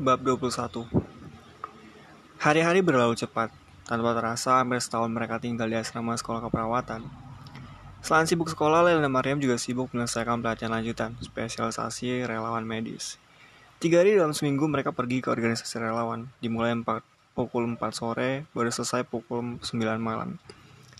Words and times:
Bab 0.00 0.24
21 0.24 0.88
Hari-hari 2.40 2.80
berlalu 2.80 3.20
cepat. 3.20 3.52
Tanpa 3.84 4.16
terasa, 4.16 4.56
hampir 4.56 4.80
setahun 4.80 5.12
mereka 5.12 5.36
tinggal 5.36 5.68
di 5.68 5.76
asrama 5.76 6.16
sekolah 6.16 6.40
keperawatan. 6.48 7.04
Selain 8.00 8.24
sibuk 8.24 8.48
sekolah, 8.48 8.80
Lel 8.80 9.04
dan 9.04 9.12
Mariam 9.12 9.36
juga 9.36 9.60
sibuk 9.60 9.92
menyelesaikan 9.92 10.40
pelatihan 10.40 10.72
lanjutan, 10.72 11.20
spesialisasi 11.20 12.24
relawan 12.24 12.64
medis. 12.64 13.20
Tiga 13.76 14.00
hari 14.00 14.16
dalam 14.16 14.32
seminggu 14.32 14.64
mereka 14.72 14.88
pergi 14.88 15.20
ke 15.20 15.28
organisasi 15.28 15.84
relawan, 15.84 16.32
dimulai 16.40 16.72
4, 16.72 16.88
pukul 17.36 17.68
4 17.68 17.92
sore, 17.92 18.48
baru 18.56 18.72
selesai 18.72 19.04
pukul 19.04 19.60
9 19.60 20.00
malam. 20.00 20.40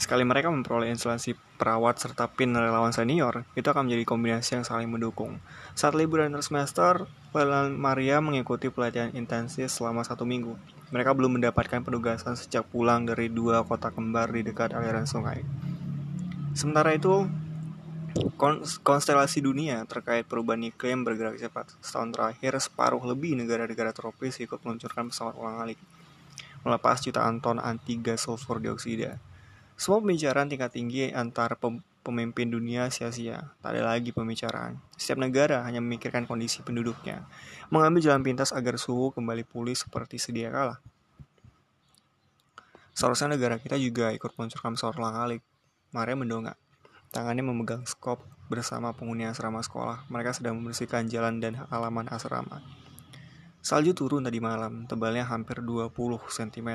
Sekali 0.01 0.25
mereka 0.25 0.49
memperoleh 0.49 0.89
instalasi 0.89 1.37
perawat 1.61 2.01
serta 2.01 2.25
pin 2.25 2.57
relawan 2.57 2.89
senior, 2.89 3.45
itu 3.53 3.69
akan 3.69 3.85
menjadi 3.85 4.09
kombinasi 4.09 4.57
yang 4.57 4.65
saling 4.65 4.89
mendukung. 4.89 5.37
Saat 5.77 5.93
liburan 5.93 6.33
semester, 6.41 7.05
Leland 7.37 7.77
Maria 7.77 8.17
mengikuti 8.25 8.73
pelatihan 8.73 9.13
intensif 9.13 9.69
selama 9.69 10.01
satu 10.01 10.25
minggu. 10.25 10.57
Mereka 10.89 11.13
belum 11.13 11.37
mendapatkan 11.37 11.85
penugasan 11.85 12.33
sejak 12.33 12.65
pulang 12.73 13.05
dari 13.05 13.29
dua 13.29 13.61
kota 13.61 13.93
kembar 13.93 14.33
di 14.33 14.41
dekat 14.41 14.73
aliran 14.73 15.05
sungai. 15.05 15.45
Sementara 16.57 16.97
itu, 16.97 17.29
konstelasi 18.80 19.45
dunia 19.45 19.85
terkait 19.85 20.25
perubahan 20.25 20.65
iklim 20.65 21.05
bergerak 21.05 21.37
cepat. 21.37 21.77
Setahun 21.85 22.17
terakhir, 22.17 22.57
separuh 22.57 23.05
lebih 23.05 23.37
negara-negara 23.37 23.93
tropis 23.93 24.41
ikut 24.41 24.65
meluncurkan 24.65 25.13
pesawat 25.13 25.37
ulang-alik, 25.37 25.77
melepas 26.65 27.05
jutaan 27.05 27.45
ton 27.45 27.61
anti 27.61 28.01
gas 28.01 28.25
sulfur 28.25 28.65
dioksida. 28.65 29.21
Semua 29.80 30.05
pembicaraan 30.05 30.45
tingkat 30.45 30.77
tinggi 30.77 31.09
antar 31.09 31.57
pemimpin 32.05 32.52
dunia 32.52 32.93
sia-sia. 32.93 33.57
Tak 33.65 33.73
ada 33.73 33.96
lagi 33.96 34.13
pembicaraan. 34.13 34.77
Setiap 34.93 35.16
negara 35.16 35.65
hanya 35.65 35.80
memikirkan 35.80 36.29
kondisi 36.29 36.60
penduduknya, 36.60 37.24
mengambil 37.73 38.05
jalan 38.05 38.21
pintas 38.21 38.52
agar 38.52 38.77
suhu 38.77 39.09
kembali 39.16 39.40
pulih 39.49 39.73
seperti 39.73 40.21
sedia 40.21 40.52
kala. 40.52 40.85
Seharusnya 42.93 43.32
negara 43.32 43.57
kita 43.57 43.80
juga 43.80 44.13
ikut 44.13 44.37
meluncurkan 44.37 44.77
pesawat 44.77 45.01
ulang-alik. 45.01 45.40
Maria 45.96 46.12
mendongak. 46.12 46.60
Tangannya 47.09 47.40
memegang 47.40 47.88
skop 47.88 48.21
bersama 48.52 48.93
penghuni 48.93 49.24
asrama 49.24 49.65
sekolah. 49.65 50.05
Mereka 50.12 50.37
sedang 50.37 50.60
membersihkan 50.60 51.09
jalan 51.09 51.40
dan 51.40 51.57
halaman 51.73 52.05
asrama. 52.12 52.60
Salju 53.65 53.96
turun 53.96 54.29
tadi 54.29 54.45
malam, 54.45 54.85
tebalnya 54.85 55.24
hampir 55.24 55.65
20 55.65 55.88
cm. 56.29 56.68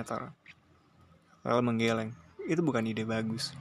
Lalu 1.46 1.62
menggeleng 1.62 2.25
itu 2.46 2.62
bukan 2.62 2.86
ide 2.86 3.04
bagus. 3.06 3.54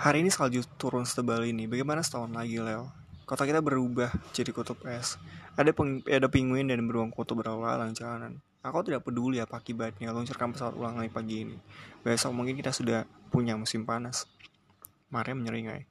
Hari 0.00 0.24
ini 0.24 0.32
salju 0.32 0.64
turun 0.80 1.04
setebal 1.04 1.44
ini, 1.44 1.68
bagaimana 1.68 2.00
setahun 2.00 2.32
lagi, 2.32 2.56
Lel? 2.56 2.88
Kota 3.28 3.44
kita 3.46 3.62
berubah 3.62 4.10
jadi 4.34 4.50
kutub 4.50 4.80
es. 4.88 5.20
Ada, 5.54 5.70
peng, 5.70 6.02
ada 6.08 6.26
penguin 6.26 6.66
dan 6.66 6.82
beruang 6.88 7.12
kutub 7.12 7.38
berlalang 7.44 7.92
jalanan. 7.92 8.40
Aku 8.60 8.80
tidak 8.84 9.06
peduli 9.06 9.40
apa 9.40 9.60
akibatnya, 9.60 10.10
luncurkan 10.10 10.52
pesawat 10.52 10.74
ulang 10.74 10.96
lagi 10.98 11.12
pagi 11.12 11.46
ini. 11.48 11.56
Besok 12.02 12.32
mungkin 12.34 12.58
kita 12.58 12.72
sudah 12.74 13.06
punya 13.30 13.54
musim 13.54 13.86
panas. 13.86 14.26
Maria 15.08 15.32
menyeringai. 15.32 15.88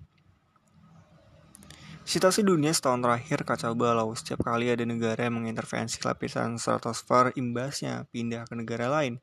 Situasi 2.10 2.42
dunia 2.42 2.74
setahun 2.74 3.06
terakhir 3.06 3.46
kacau 3.46 3.78
balau. 3.78 4.10
Setiap 4.18 4.42
kali 4.42 4.74
ada 4.74 4.82
negara 4.82 5.30
yang 5.30 5.38
mengintervensi 5.38 6.02
lapisan 6.02 6.58
stratosfer, 6.58 7.38
imbasnya 7.38 8.10
pindah 8.10 8.50
ke 8.50 8.58
negara 8.58 8.90
lain. 8.90 9.22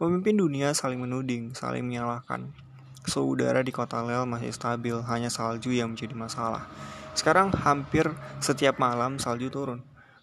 Pemimpin 0.00 0.40
dunia 0.40 0.72
saling 0.72 0.98
menuding, 0.98 1.52
saling 1.52 1.84
menyalahkan. 1.84 2.48
Suhu 3.02 3.34
udara 3.34 3.66
di 3.66 3.74
kota 3.74 4.00
Lel 4.00 4.24
masih 4.30 4.54
stabil, 4.54 4.94
hanya 5.06 5.26
salju 5.26 5.74
yang 5.74 5.92
menjadi 5.92 6.14
masalah. 6.14 6.70
Sekarang 7.12 7.52
hampir 7.52 8.08
setiap 8.40 8.80
malam 8.80 9.20
salju 9.20 9.52
turun. 9.52 9.82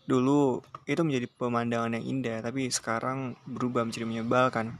Dulu 0.09 0.65
itu 0.89 1.01
menjadi 1.05 1.29
pemandangan 1.29 2.01
yang 2.01 2.05
indah, 2.07 2.41
tapi 2.41 2.65
sekarang 2.73 3.37
berubah 3.45 3.85
menjadi 3.85 4.09
menyebalkan. 4.09 4.79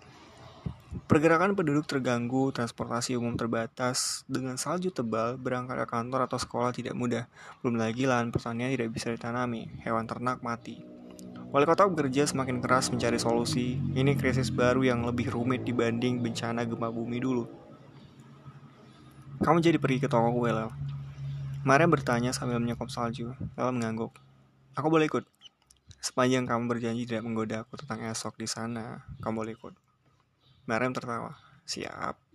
Pergerakan 1.06 1.54
penduduk 1.54 1.86
terganggu, 1.86 2.50
transportasi 2.50 3.14
umum 3.14 3.38
terbatas, 3.38 4.26
dengan 4.26 4.58
salju 4.58 4.90
tebal, 4.90 5.38
berangkat 5.38 5.86
ke 5.86 5.88
kantor 5.90 6.26
atau 6.26 6.42
sekolah 6.42 6.74
tidak 6.74 6.98
mudah. 6.98 7.30
Belum 7.62 7.78
lagi 7.78 8.10
lahan 8.10 8.34
pertanian 8.34 8.74
tidak 8.74 8.90
bisa 8.90 9.14
ditanami, 9.14 9.70
hewan 9.86 10.10
ternak 10.10 10.42
mati. 10.42 10.99
Wali 11.50 11.66
kota 11.66 11.90
bekerja 11.90 12.30
semakin 12.30 12.62
keras 12.62 12.94
mencari 12.94 13.18
solusi. 13.18 13.82
Ini 13.98 14.14
krisis 14.14 14.54
baru 14.54 14.86
yang 14.86 15.02
lebih 15.02 15.34
rumit 15.34 15.66
dibanding 15.66 16.22
bencana 16.22 16.62
gempa 16.62 16.94
bumi 16.94 17.18
dulu. 17.18 17.50
Kamu 19.42 19.58
jadi 19.58 19.82
pergi 19.82 20.06
ke 20.06 20.08
toko 20.12 20.30
kue, 20.30 20.54
Lel. 20.54 20.70
Maria 21.66 21.90
bertanya 21.90 22.30
sambil 22.38 22.62
menyekop 22.62 22.94
salju. 22.94 23.34
Lel 23.34 23.72
mengangguk. 23.74 24.14
Aku 24.78 24.94
boleh 24.94 25.10
ikut. 25.10 25.26
Sepanjang 25.98 26.46
kamu 26.46 26.70
berjanji 26.70 27.10
tidak 27.10 27.26
menggoda 27.26 27.66
aku 27.66 27.82
tentang 27.82 28.06
esok 28.06 28.38
di 28.38 28.46
sana, 28.46 29.10
kamu 29.18 29.34
boleh 29.42 29.54
ikut. 29.58 29.74
Mariam 30.70 30.94
tertawa. 30.94 31.34
Siap. 31.66 32.29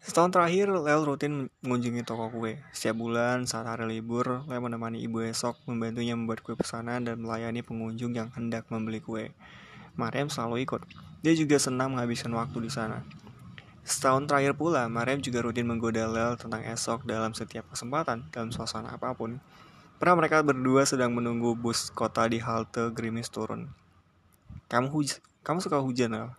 Setahun 0.00 0.32
terakhir, 0.32 0.72
Lel 0.72 1.04
rutin 1.04 1.52
mengunjungi 1.60 2.08
toko 2.08 2.32
kue. 2.32 2.56
Setiap 2.72 2.96
bulan, 3.04 3.44
saat 3.44 3.68
hari 3.68 4.00
libur, 4.00 4.48
Lel 4.48 4.64
menemani 4.64 4.96
ibu 5.04 5.20
esok, 5.20 5.60
membantunya 5.68 6.16
membuat 6.16 6.40
kue 6.40 6.56
pesanan 6.56 7.04
dan 7.04 7.20
melayani 7.20 7.60
pengunjung 7.60 8.16
yang 8.16 8.32
hendak 8.32 8.64
membeli 8.72 9.04
kue. 9.04 9.36
Mariam 10.00 10.32
selalu 10.32 10.64
ikut. 10.64 10.80
Dia 11.20 11.36
juga 11.36 11.60
senang 11.60 11.92
menghabiskan 11.92 12.32
waktu 12.32 12.64
di 12.64 12.72
sana. 12.72 13.04
Setahun 13.84 14.24
terakhir 14.24 14.56
pula, 14.56 14.88
Mariam 14.88 15.20
juga 15.20 15.44
rutin 15.44 15.68
menggoda 15.68 16.08
Lel 16.08 16.40
tentang 16.40 16.64
esok 16.64 17.04
dalam 17.04 17.36
setiap 17.36 17.68
kesempatan, 17.68 18.24
dalam 18.32 18.48
suasana 18.48 18.96
apa 18.96 19.12
pun. 19.12 19.36
Pernah 20.00 20.16
mereka 20.16 20.40
berdua 20.40 20.88
sedang 20.88 21.12
menunggu 21.12 21.52
bus 21.52 21.92
kota 21.92 22.24
di 22.24 22.40
halte 22.40 22.88
gerimis 22.96 23.28
turun. 23.28 23.68
Kamu 24.72 24.88
huj 24.88 25.20
kamu 25.44 25.60
suka 25.60 25.76
hujan, 25.76 26.16
Lel? 26.16 26.32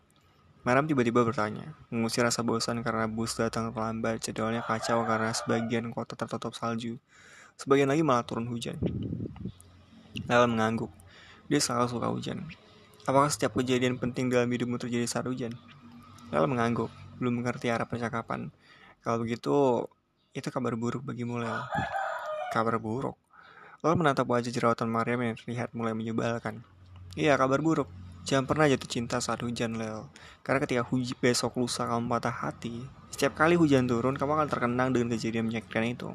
Maram 0.62 0.86
tiba-tiba 0.86 1.26
bertanya, 1.26 1.74
mengusir 1.90 2.22
rasa 2.22 2.46
bosan 2.46 2.86
karena 2.86 3.10
bus 3.10 3.34
datang 3.34 3.74
terlambat, 3.74 4.22
jadwalnya 4.22 4.62
kacau 4.62 5.02
karena 5.10 5.34
sebagian 5.34 5.90
kota 5.90 6.14
tertutup 6.14 6.54
salju, 6.54 7.02
sebagian 7.58 7.90
lagi 7.90 8.06
malah 8.06 8.22
turun 8.22 8.46
hujan. 8.46 8.78
Lala 10.30 10.46
mengangguk, 10.46 10.94
dia 11.50 11.58
selalu 11.58 11.90
suka 11.90 12.14
hujan. 12.14 12.46
Apakah 13.10 13.34
setiap 13.34 13.58
kejadian 13.58 13.98
penting 13.98 14.30
dalam 14.30 14.46
hidupmu 14.54 14.78
terjadi 14.78 15.10
saat 15.10 15.26
hujan? 15.26 15.58
Lala 16.30 16.46
mengangguk, 16.46 16.94
belum 17.18 17.42
mengerti 17.42 17.74
arah 17.74 17.90
percakapan. 17.90 18.54
Kalau 19.02 19.18
begitu, 19.18 19.90
itu 20.38 20.46
kabar 20.54 20.78
buruk 20.78 21.02
bagimu, 21.02 21.42
Lel. 21.42 21.58
Kabar 22.54 22.78
buruk? 22.78 23.18
Lala 23.82 23.98
menatap 23.98 24.30
wajah 24.30 24.54
jerawatan 24.54 24.94
Mariam 24.94 25.26
yang 25.26 25.34
terlihat 25.42 25.74
mulai 25.74 25.98
menyebalkan. 25.98 26.62
Iya, 27.18 27.34
kabar 27.34 27.66
buruk. 27.66 27.90
Jangan 28.22 28.46
pernah 28.46 28.70
jatuh 28.70 28.86
cinta 28.86 29.18
saat 29.18 29.42
hujan, 29.42 29.82
Lel. 29.82 30.06
Karena 30.46 30.62
ketika 30.62 30.86
hujan 30.86 31.18
besok 31.18 31.58
lusa 31.58 31.90
kamu 31.90 32.06
patah 32.06 32.34
hati, 32.34 32.86
setiap 33.10 33.34
kali 33.34 33.58
hujan 33.58 33.90
turun, 33.90 34.14
kamu 34.14 34.38
akan 34.38 34.48
terkenang 34.48 34.90
dengan 34.94 35.18
kejadian 35.18 35.50
menyakitkan 35.50 35.84
itu. 35.90 36.10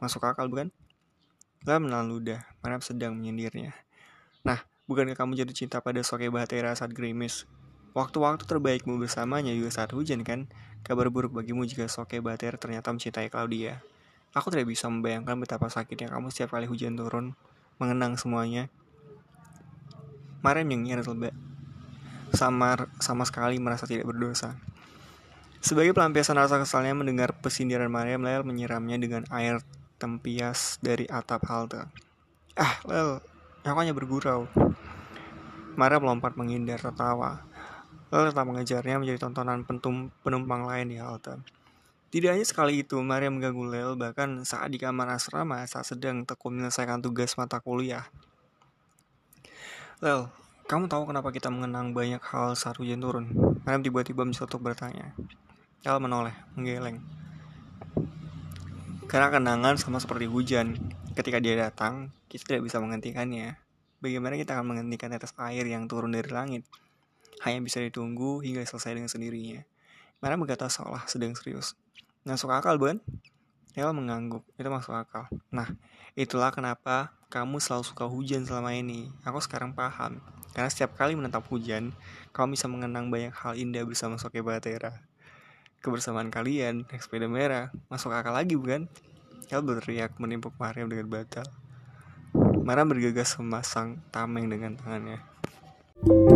Masuk 0.00 0.24
akal, 0.24 0.48
bukan? 0.48 0.72
Lel 1.64 1.78
menelan 1.80 2.08
ludah, 2.08 2.44
Mariam 2.64 2.80
sedang 2.80 3.12
menyindirnya. 3.16 3.76
Nah, 4.44 4.64
bukankah 4.88 5.16
kamu 5.16 5.36
jatuh 5.40 5.56
cinta 5.56 5.80
pada 5.84 6.00
Soke 6.00 6.28
Bahtera 6.32 6.72
saat 6.76 6.92
gerimis? 6.92 7.48
Waktu-waktu 7.94 8.44
terbaikmu 8.44 8.98
bersamanya 8.98 9.54
juga 9.54 9.70
saat 9.72 9.92
hujan, 9.92 10.24
kan? 10.24 10.50
Kabar 10.84 11.08
buruk 11.08 11.32
bagimu 11.32 11.64
jika 11.64 11.88
Soke 11.88 12.20
Bahtera 12.20 12.60
ternyata 12.60 12.92
mencintai 12.92 13.32
Claudia. 13.32 13.80
Aku 14.34 14.50
tidak 14.50 14.66
bisa 14.66 14.90
membayangkan 14.90 15.38
betapa 15.38 15.70
sakitnya 15.70 16.10
kamu 16.10 16.28
setiap 16.28 16.58
kali 16.58 16.66
hujan 16.66 16.98
turun, 16.98 17.38
mengenang 17.78 18.18
semuanya, 18.18 18.66
Mariam 20.44 20.68
nyengir 20.68 21.00
lebih 21.00 21.32
samar 22.36 22.92
sama 23.00 23.24
sekali 23.24 23.56
merasa 23.56 23.88
tidak 23.88 24.12
berdosa. 24.12 24.60
Sebagai 25.64 25.96
pelampiasan 25.96 26.36
rasa 26.36 26.60
kesalnya 26.60 26.92
mendengar 26.92 27.32
pesindiran 27.40 27.88
Mariam, 27.88 28.20
Lel 28.20 28.44
menyiramnya 28.44 29.00
dengan 29.00 29.24
air 29.32 29.64
tempias 29.96 30.76
dari 30.84 31.08
atap 31.08 31.48
halte. 31.48 31.88
Ah, 32.60 32.76
Lel, 32.84 33.24
aku 33.64 33.78
hanya 33.80 33.96
bergurau. 33.96 34.44
Mariam 35.80 36.04
melompat 36.04 36.36
menghindar 36.36 36.76
tertawa. 36.76 37.40
Lel 38.12 38.28
tetap 38.28 38.44
mengejarnya 38.44 39.00
menjadi 39.00 39.24
tontonan 39.24 39.64
pentum, 39.64 40.12
penumpang 40.20 40.68
lain 40.68 40.92
di 40.92 41.00
halte. 41.00 41.40
Tidak 42.14 42.30
hanya 42.30 42.46
sekali 42.46 42.86
itu, 42.86 42.94
Maria 43.02 43.26
mengganggu 43.26 43.64
Lel 43.66 43.90
bahkan 43.98 44.44
saat 44.46 44.70
di 44.70 44.78
kamar 44.78 45.18
asrama 45.18 45.66
saat 45.66 45.82
sedang 45.82 46.22
tekun 46.22 46.60
menyelesaikan 46.60 47.02
tugas 47.02 47.34
mata 47.34 47.58
kuliah. 47.58 48.06
Lel, 50.02 50.26
kamu 50.66 50.90
tahu 50.90 51.06
kenapa 51.06 51.30
kita 51.30 51.54
mengenang 51.54 51.94
banyak 51.94 52.18
hal 52.18 52.58
saat 52.58 52.82
hujan 52.82 52.98
turun? 52.98 53.30
Madam 53.62 53.78
tiba-tiba 53.78 54.26
mencetuk 54.26 54.58
bertanya. 54.58 55.14
Lel 55.86 56.02
menoleh, 56.02 56.34
menggeleng. 56.58 56.98
Karena 59.06 59.30
kenangan 59.30 59.78
sama 59.78 60.02
seperti 60.02 60.26
hujan. 60.26 60.74
Ketika 61.14 61.38
dia 61.38 61.54
datang, 61.54 62.10
kita 62.26 62.42
tidak 62.50 62.66
bisa 62.66 62.82
menghentikannya. 62.82 63.54
Bagaimana 64.02 64.34
kita 64.34 64.58
akan 64.58 64.74
menghentikan 64.74 65.14
tetes 65.14 65.30
air 65.38 65.62
yang 65.62 65.86
turun 65.86 66.10
dari 66.10 66.26
langit? 66.26 66.66
Hanya 67.46 67.62
bisa 67.62 67.78
ditunggu 67.78 68.42
hingga 68.42 68.66
selesai 68.66 68.98
dengan 68.98 69.06
sendirinya. 69.06 69.62
Madam 70.18 70.42
berkata 70.42 70.66
seolah 70.66 71.06
sedang 71.06 71.38
serius. 71.38 71.78
Masuk 72.26 72.50
akal, 72.50 72.82
bukan? 72.82 72.98
Lel 73.74 73.90
mengangguk, 73.90 74.46
itu 74.54 74.70
masuk 74.70 74.94
akal. 74.94 75.26
Nah, 75.50 75.66
itulah 76.14 76.54
kenapa 76.54 77.10
kamu 77.26 77.58
selalu 77.58 77.82
suka 77.82 78.06
hujan 78.06 78.46
selama 78.46 78.70
ini. 78.70 79.10
Aku 79.26 79.42
sekarang 79.42 79.74
paham. 79.74 80.22
Karena 80.54 80.70
setiap 80.70 80.94
kali 80.94 81.18
menetap 81.18 81.42
hujan, 81.50 81.90
kamu 82.30 82.54
bisa 82.54 82.70
mengenang 82.70 83.10
banyak 83.10 83.34
hal 83.34 83.58
indah 83.58 83.82
bersama 83.82 84.14
Soke 84.14 84.38
Batera. 84.46 85.02
Kebersamaan 85.82 86.30
kalian, 86.30 86.86
naik 86.86 87.02
sepeda 87.02 87.26
merah, 87.26 87.74
masuk 87.90 88.14
akal 88.14 88.30
lagi 88.30 88.54
bukan? 88.54 88.86
Kal 89.50 89.66
berteriak 89.66 90.14
menimpuk 90.22 90.54
Mariam 90.56 90.86
dengan 90.86 91.10
batal. 91.10 91.44
Mariam 92.62 92.86
bergegas 92.86 93.34
memasang 93.42 93.98
tameng 94.14 94.46
dengan 94.46 94.78
tangannya. 94.78 95.18
Lel 96.06 96.33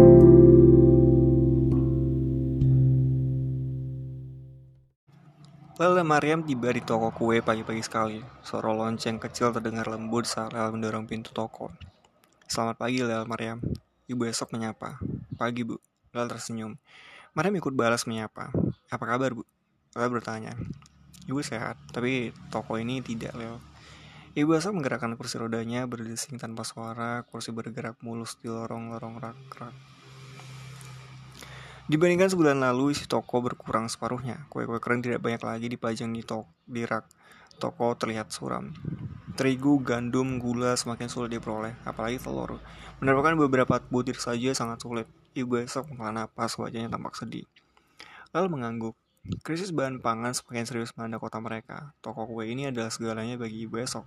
dan 5.78 6.10
Mariam 6.10 6.42
tiba 6.42 6.74
di 6.74 6.82
toko 6.82 7.14
kue 7.14 7.38
pagi-pagi 7.38 7.86
sekali. 7.86 8.18
Suara 8.42 8.74
lonceng 8.74 9.22
kecil 9.22 9.54
terdengar 9.54 9.86
lembut 9.86 10.26
saat 10.26 10.50
Lel 10.50 10.74
mendorong 10.74 11.06
pintu 11.06 11.30
toko. 11.30 11.70
Selamat 12.50 12.82
pagi, 12.82 12.98
Lel 12.98 13.22
Mariam. 13.30 13.62
Ibu 14.10 14.26
esok 14.26 14.58
menyapa. 14.58 14.98
Pagi, 15.38 15.62
Bu. 15.62 15.78
Lel 16.10 16.26
tersenyum. 16.26 16.74
Mariam 17.30 17.54
ikut 17.54 17.70
balas 17.78 18.10
menyapa. 18.10 18.50
Apa 18.90 19.04
kabar, 19.06 19.30
Bu? 19.38 19.46
Lel 19.94 20.10
bertanya. 20.10 20.58
Ibu 21.30 21.38
sehat, 21.46 21.78
tapi 21.94 22.34
toko 22.50 22.74
ini 22.74 22.98
tidak, 22.98 23.38
Lel. 23.38 23.62
Ibu 24.34 24.58
esok 24.58 24.82
menggerakkan 24.82 25.14
kursi 25.14 25.38
rodanya 25.38 25.86
berdesing 25.86 26.42
tanpa 26.42 26.66
suara, 26.66 27.22
kursi 27.22 27.54
bergerak 27.54 28.02
mulus 28.02 28.34
di 28.42 28.50
lorong-lorong 28.50 29.22
rak-rak. 29.22 29.97
Dibandingkan 31.88 32.28
sebulan 32.28 32.60
lalu, 32.60 32.92
isi 32.92 33.08
toko 33.08 33.40
berkurang 33.40 33.88
separuhnya. 33.88 34.44
Kue-kue 34.52 34.76
kering 34.76 35.00
tidak 35.00 35.24
banyak 35.24 35.40
lagi 35.40 35.66
dipajang 35.72 36.12
di, 36.12 36.20
toko, 36.20 36.44
di 36.68 36.84
rak. 36.84 37.08
Toko 37.56 37.96
terlihat 37.96 38.28
suram. 38.28 38.76
Terigu, 39.40 39.80
gandum, 39.80 40.36
gula 40.36 40.76
semakin 40.76 41.08
sulit 41.08 41.32
diperoleh, 41.32 41.72
apalagi 41.88 42.20
telur. 42.20 42.60
Mendapatkan 43.00 43.40
beberapa 43.40 43.80
butir 43.88 44.20
saja 44.20 44.52
sangat 44.52 44.84
sulit. 44.84 45.08
Ibu 45.32 45.64
esok 45.64 45.88
menghela 45.96 46.28
napas, 46.28 46.60
wajahnya 46.60 46.92
tampak 46.92 47.16
sedih. 47.16 47.48
Lalu 48.36 48.60
mengangguk. 48.60 48.94
Krisis 49.40 49.72
bahan 49.72 50.04
pangan 50.04 50.36
semakin 50.36 50.68
serius 50.68 50.92
melanda 50.92 51.16
kota 51.16 51.40
mereka. 51.40 51.96
Toko 52.04 52.28
kue 52.28 52.52
ini 52.52 52.68
adalah 52.68 52.92
segalanya 52.92 53.40
bagi 53.40 53.64
ibu 53.64 53.80
esok. 53.80 54.04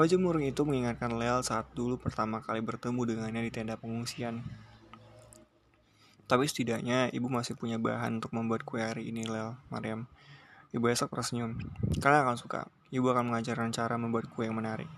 Wajah 0.00 0.16
murung 0.16 0.48
itu 0.48 0.64
mengingatkan 0.64 1.12
Lel 1.20 1.44
saat 1.44 1.68
dulu 1.76 2.00
pertama 2.00 2.40
kali 2.40 2.64
bertemu 2.64 3.00
dengannya 3.04 3.44
di 3.44 3.52
tenda 3.52 3.76
pengungsian. 3.76 4.40
Tapi 6.28 6.44
setidaknya 6.44 7.08
ibu 7.08 7.32
masih 7.32 7.56
punya 7.56 7.80
bahan 7.80 8.20
untuk 8.20 8.36
membuat 8.36 8.60
kue 8.60 8.84
hari 8.84 9.08
ini, 9.08 9.24
Lel, 9.24 9.56
Mariam. 9.72 10.04
Ibu 10.76 10.84
esok 10.92 11.08
tersenyum. 11.16 11.56
Kalian 12.04 12.28
akan 12.28 12.36
suka. 12.36 12.68
Ibu 12.92 13.08
akan 13.16 13.32
mengajarkan 13.32 13.72
cara 13.72 13.96
membuat 13.96 14.28
kue 14.28 14.44
yang 14.44 14.60
menarik. 14.60 14.92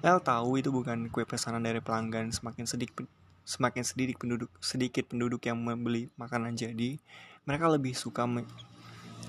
Lel 0.00 0.16
tahu 0.24 0.56
itu 0.56 0.72
bukan 0.72 1.12
kue 1.12 1.28
pesanan 1.28 1.60
dari 1.60 1.84
pelanggan. 1.84 2.32
Semakin 2.32 2.64
sedikit 2.64 3.04
semakin 3.44 3.84
sedikit 3.84 4.16
penduduk 4.16 4.48
sedikit 4.64 5.04
penduduk 5.12 5.44
yang 5.44 5.60
membeli 5.60 6.08
makanan 6.16 6.56
jadi, 6.56 6.96
mereka 7.44 7.68
lebih 7.68 7.92
suka 7.92 8.24
me 8.24 8.48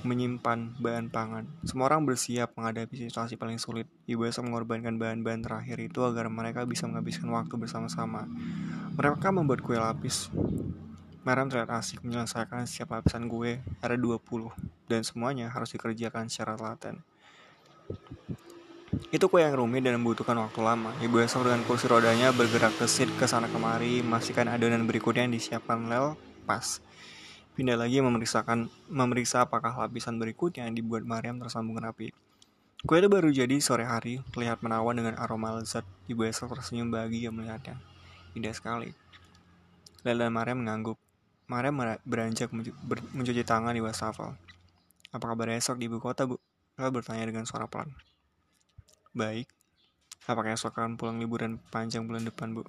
menyimpan 0.08 0.80
bahan 0.80 1.12
pangan. 1.12 1.46
Semua 1.68 1.92
orang 1.92 2.08
bersiap 2.08 2.56
menghadapi 2.56 2.96
situasi 2.96 3.36
paling 3.36 3.60
sulit. 3.60 3.86
Ibu 4.08 4.24
esok 4.26 4.48
mengorbankan 4.48 4.96
bahan-bahan 4.96 5.44
terakhir 5.44 5.78
itu 5.78 6.00
agar 6.08 6.32
mereka 6.32 6.64
bisa 6.64 6.88
menghabiskan 6.88 7.28
waktu 7.30 7.54
bersama-sama. 7.60 8.26
Mereka 8.96 9.30
membuat 9.36 9.62
kue 9.62 9.78
lapis, 9.78 10.32
Maram 11.22 11.54
terlihat 11.54 11.70
asik 11.70 12.02
menyelesaikan 12.02 12.66
setiap 12.66 12.98
lapisan 12.98 13.30
gue, 13.30 13.62
ada 13.78 13.94
20, 13.94 14.18
dan 14.90 15.06
semuanya 15.06 15.54
harus 15.54 15.70
dikerjakan 15.70 16.26
secara 16.26 16.58
telaten. 16.58 17.06
Itu 19.14 19.30
kue 19.30 19.46
yang 19.46 19.54
rumit 19.54 19.86
dan 19.86 20.02
membutuhkan 20.02 20.34
waktu 20.42 20.66
lama. 20.66 20.90
Ibu 20.98 21.22
esok 21.22 21.46
dengan 21.46 21.62
kursi 21.70 21.86
rodanya 21.86 22.34
bergerak 22.34 22.74
kesit 22.74 23.06
ke 23.22 23.30
sana 23.30 23.46
kemari, 23.54 24.02
memastikan 24.02 24.50
adonan 24.50 24.90
berikutnya 24.90 25.30
yang 25.30 25.38
disiapkan 25.38 25.86
Lel 25.86 26.18
pas. 26.50 26.82
Pindah 27.54 27.78
lagi 27.78 28.02
memeriksakan 28.02 28.74
memeriksa 28.90 29.46
apakah 29.46 29.78
lapisan 29.78 30.18
berikutnya 30.18 30.66
yang 30.66 30.74
dibuat 30.74 31.06
Mariam 31.06 31.38
tersambung 31.38 31.78
rapi. 31.78 32.10
Kue 32.82 32.98
itu 32.98 33.14
baru 33.14 33.30
jadi 33.30 33.62
sore 33.62 33.86
hari, 33.86 34.26
terlihat 34.34 34.66
menawan 34.66 34.98
dengan 34.98 35.14
aroma 35.22 35.54
lezat. 35.54 35.86
Ibu 36.10 36.26
esok 36.26 36.58
tersenyum 36.58 36.90
bahagia 36.90 37.30
melihatnya. 37.30 37.78
Indah 38.34 38.58
sekali. 38.58 38.90
Lel 40.02 40.18
dan 40.18 40.34
Mariam 40.34 40.66
mengangguk. 40.66 41.11
Maria 41.52 42.00
beranjak 42.08 42.48
mencuci 43.12 43.44
tangan 43.44 43.76
di 43.76 43.84
wastafel. 43.84 44.40
Apa 45.12 45.36
kabar 45.36 45.52
esok 45.52 45.76
di 45.76 45.92
ibu 45.92 46.00
kota, 46.00 46.24
Bu? 46.24 46.40
Saya 46.80 46.88
bertanya 46.88 47.28
dengan 47.28 47.44
suara 47.44 47.68
pelan. 47.68 47.92
Baik. 49.12 49.52
Apakah 50.24 50.56
esok 50.56 50.72
akan 50.72 50.96
pulang 50.96 51.20
liburan 51.20 51.60
panjang 51.68 52.08
bulan 52.08 52.24
depan, 52.24 52.56
Bu? 52.56 52.64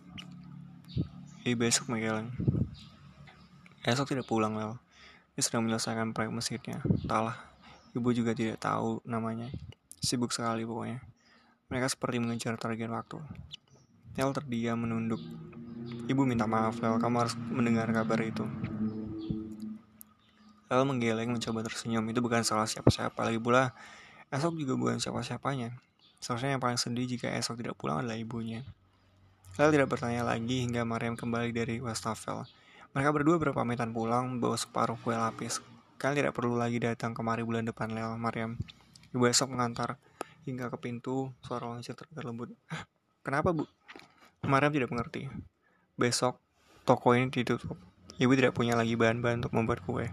Ibu 1.47 1.55
besok 1.63 1.95
menggeleng. 1.95 2.35
Esok 3.87 4.11
tidak 4.11 4.27
pulang, 4.27 4.59
Lel. 4.59 4.75
Dia 5.39 5.47
sedang 5.47 5.63
menyelesaikan 5.63 6.11
proyek 6.11 6.35
masjidnya. 6.35 6.83
Entahlah, 6.83 7.39
ibu 7.95 8.11
juga 8.11 8.35
tidak 8.35 8.59
tahu 8.59 8.99
namanya. 9.07 9.47
Sibuk 10.03 10.35
sekali 10.35 10.67
pokoknya. 10.67 10.99
Mereka 11.71 11.87
seperti 11.87 12.19
mengejar 12.19 12.59
target 12.59 12.91
waktu. 12.91 13.23
Lel 14.19 14.35
terdiam 14.35 14.83
menunduk. 14.83 15.23
Ibu 16.11 16.27
minta 16.27 16.51
maaf, 16.51 16.83
Lel. 16.83 16.99
Kamu 16.99 17.17
harus 17.23 17.39
mendengar 17.39 17.87
kabar 17.95 18.19
itu. 18.27 18.43
Lalu 20.73 20.83
menggeleng 20.89 21.37
mencoba 21.37 21.61
tersenyum. 21.69 22.01
Itu 22.09 22.25
bukan 22.25 22.41
salah 22.49 22.65
siapa-siapa. 22.65 23.21
Lagi 23.29 23.37
pula, 23.37 23.77
esok 24.33 24.57
juga 24.57 24.73
bukan 24.73 24.97
siapa-siapanya. 24.97 25.77
Seharusnya 26.17 26.57
yang 26.57 26.63
paling 26.65 26.81
sedih 26.81 27.05
jika 27.05 27.29
esok 27.29 27.61
tidak 27.61 27.77
pulang 27.77 28.01
adalah 28.01 28.17
ibunya. 28.17 28.65
Lalu 29.61 29.77
tidak 29.77 29.93
bertanya 29.93 30.25
lagi 30.25 30.65
hingga 30.65 30.89
Mariam 30.89 31.13
kembali 31.13 31.53
dari 31.53 31.77
Westafel. 31.77 32.49
Mereka 32.97 33.11
berdua 33.13 33.37
berpamitan 33.37 33.93
pulang 33.93 34.41
bawa 34.41 34.57
separuh 34.57 34.97
kue 35.05 35.13
lapis. 35.13 35.61
Kalian 36.01 36.25
tidak 36.25 36.33
perlu 36.33 36.57
lagi 36.57 36.81
datang 36.81 37.13
kemari 37.13 37.45
bulan 37.45 37.69
depan, 37.69 37.93
Lel, 37.93 38.17
Mariam. 38.17 38.57
Ibu 39.13 39.29
esok 39.29 39.53
mengantar 39.53 40.01
hingga 40.49 40.73
ke 40.73 40.81
pintu, 40.81 41.29
suara 41.45 41.69
lonceng 41.69 41.93
terdengar 41.93 42.25
lembut. 42.25 42.49
Kenapa, 43.21 43.53
Bu? 43.53 43.69
Mariam 44.49 44.73
tidak 44.73 44.89
mengerti. 44.89 45.29
Besok, 46.01 46.41
toko 46.89 47.13
ini 47.13 47.29
ditutup. 47.29 47.77
Ibu 48.17 48.33
tidak 48.35 48.57
punya 48.57 48.73
lagi 48.73 48.97
bahan-bahan 48.97 49.45
untuk 49.45 49.53
membuat 49.53 49.85
kue. 49.85 50.09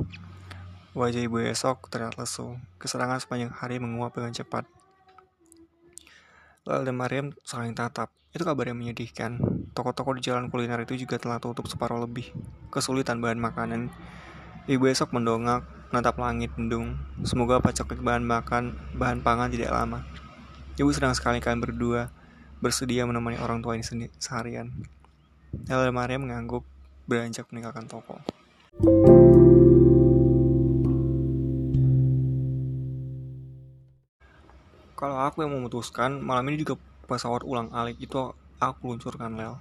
Wajah 0.97 1.21
ibu 1.21 1.37
esok 1.37 1.85
terlihat 1.93 2.17
lesu. 2.17 2.57
Keserangan 2.81 3.21
sepanjang 3.21 3.53
hari 3.53 3.77
menguap 3.77 4.09
dengan 4.17 4.33
cepat. 4.33 4.65
Lel 6.65 6.81
dan 6.81 6.97
Mariam 6.97 7.29
saling 7.45 7.77
tatap. 7.77 8.09
Itu 8.33 8.41
kabar 8.41 8.73
yang 8.73 8.81
menyedihkan. 8.81 9.37
Toko-toko 9.77 10.17
di 10.17 10.25
jalan 10.25 10.49
kuliner 10.49 10.81
itu 10.81 10.97
juga 10.97 11.21
telah 11.21 11.37
tutup 11.37 11.69
separuh 11.69 12.01
lebih. 12.01 12.33
Kesulitan 12.73 13.21
bahan 13.21 13.37
makanan. 13.37 13.93
Ibu 14.65 14.89
esok 14.89 15.13
mendongak, 15.13 15.61
menatap 15.93 16.17
langit 16.17 16.57
mendung. 16.57 16.97
Semoga 17.21 17.61
pacak 17.61 17.93
bahan 17.93 18.25
makan, 18.25 18.73
bahan 18.97 19.21
pangan 19.21 19.53
tidak 19.53 19.69
lama. 19.69 20.01
Ibu 20.73 20.89
sedang 20.89 21.13
sekali 21.13 21.37
kalian 21.37 21.61
berdua 21.61 22.09
bersedia 22.65 23.05
menemani 23.05 23.37
orang 23.37 23.61
tua 23.61 23.77
ini 23.77 24.09
seharian. 24.17 24.73
Dan 25.53 25.93
Mariam 25.93 26.25
mengangguk, 26.25 26.65
beranjak 27.05 27.45
meninggalkan 27.53 27.85
toko. 27.85 28.17
Aku 35.29 35.45
yang 35.45 35.53
memutuskan, 35.53 36.17
malam 36.19 36.49
ini 36.49 36.65
juga 36.65 36.81
pesawat 37.05 37.45
ulang 37.45 37.69
alik 37.69 38.01
itu 38.01 38.33
aku 38.57 38.81
luncurkan 38.89 39.37
Lel. 39.37 39.55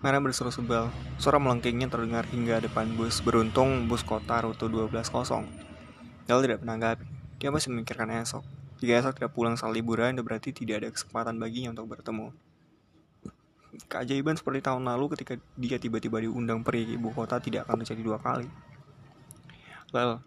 Merah 0.00 0.20
berseru 0.20 0.52
sebal, 0.54 0.92
suara 1.16 1.40
melengkingnya 1.42 1.88
terdengar 1.90 2.28
hingga 2.28 2.60
depan 2.62 2.92
bus. 2.94 3.18
Beruntung 3.24 3.90
bus 3.90 4.06
kota 4.06 4.44
rute 4.44 4.70
12.0. 4.70 5.10
Lel 6.28 6.40
tidak 6.44 6.60
menanggapi, 6.62 7.04
dia 7.40 7.48
masih 7.50 7.72
memikirkan 7.72 8.12
esok. 8.22 8.44
Jika 8.84 9.00
esok 9.00 9.12
tidak 9.16 9.32
pulang 9.32 9.56
saat 9.56 9.72
liburan, 9.72 10.14
berarti 10.20 10.52
tidak 10.52 10.84
ada 10.84 10.88
kesempatan 10.92 11.40
baginya 11.40 11.72
untuk 11.72 11.88
bertemu. 11.88 12.36
Keajaiban 13.90 14.38
seperti 14.38 14.60
tahun 14.62 14.86
lalu 14.86 15.16
ketika 15.18 15.34
dia 15.58 15.80
tiba-tiba 15.80 16.22
diundang 16.22 16.62
pergi 16.62 16.94
ibu 16.94 17.10
kota 17.10 17.40
tidak 17.42 17.66
akan 17.66 17.82
terjadi 17.82 18.02
dua 18.04 18.18
kali. 18.20 18.46
Lel, 19.90 20.20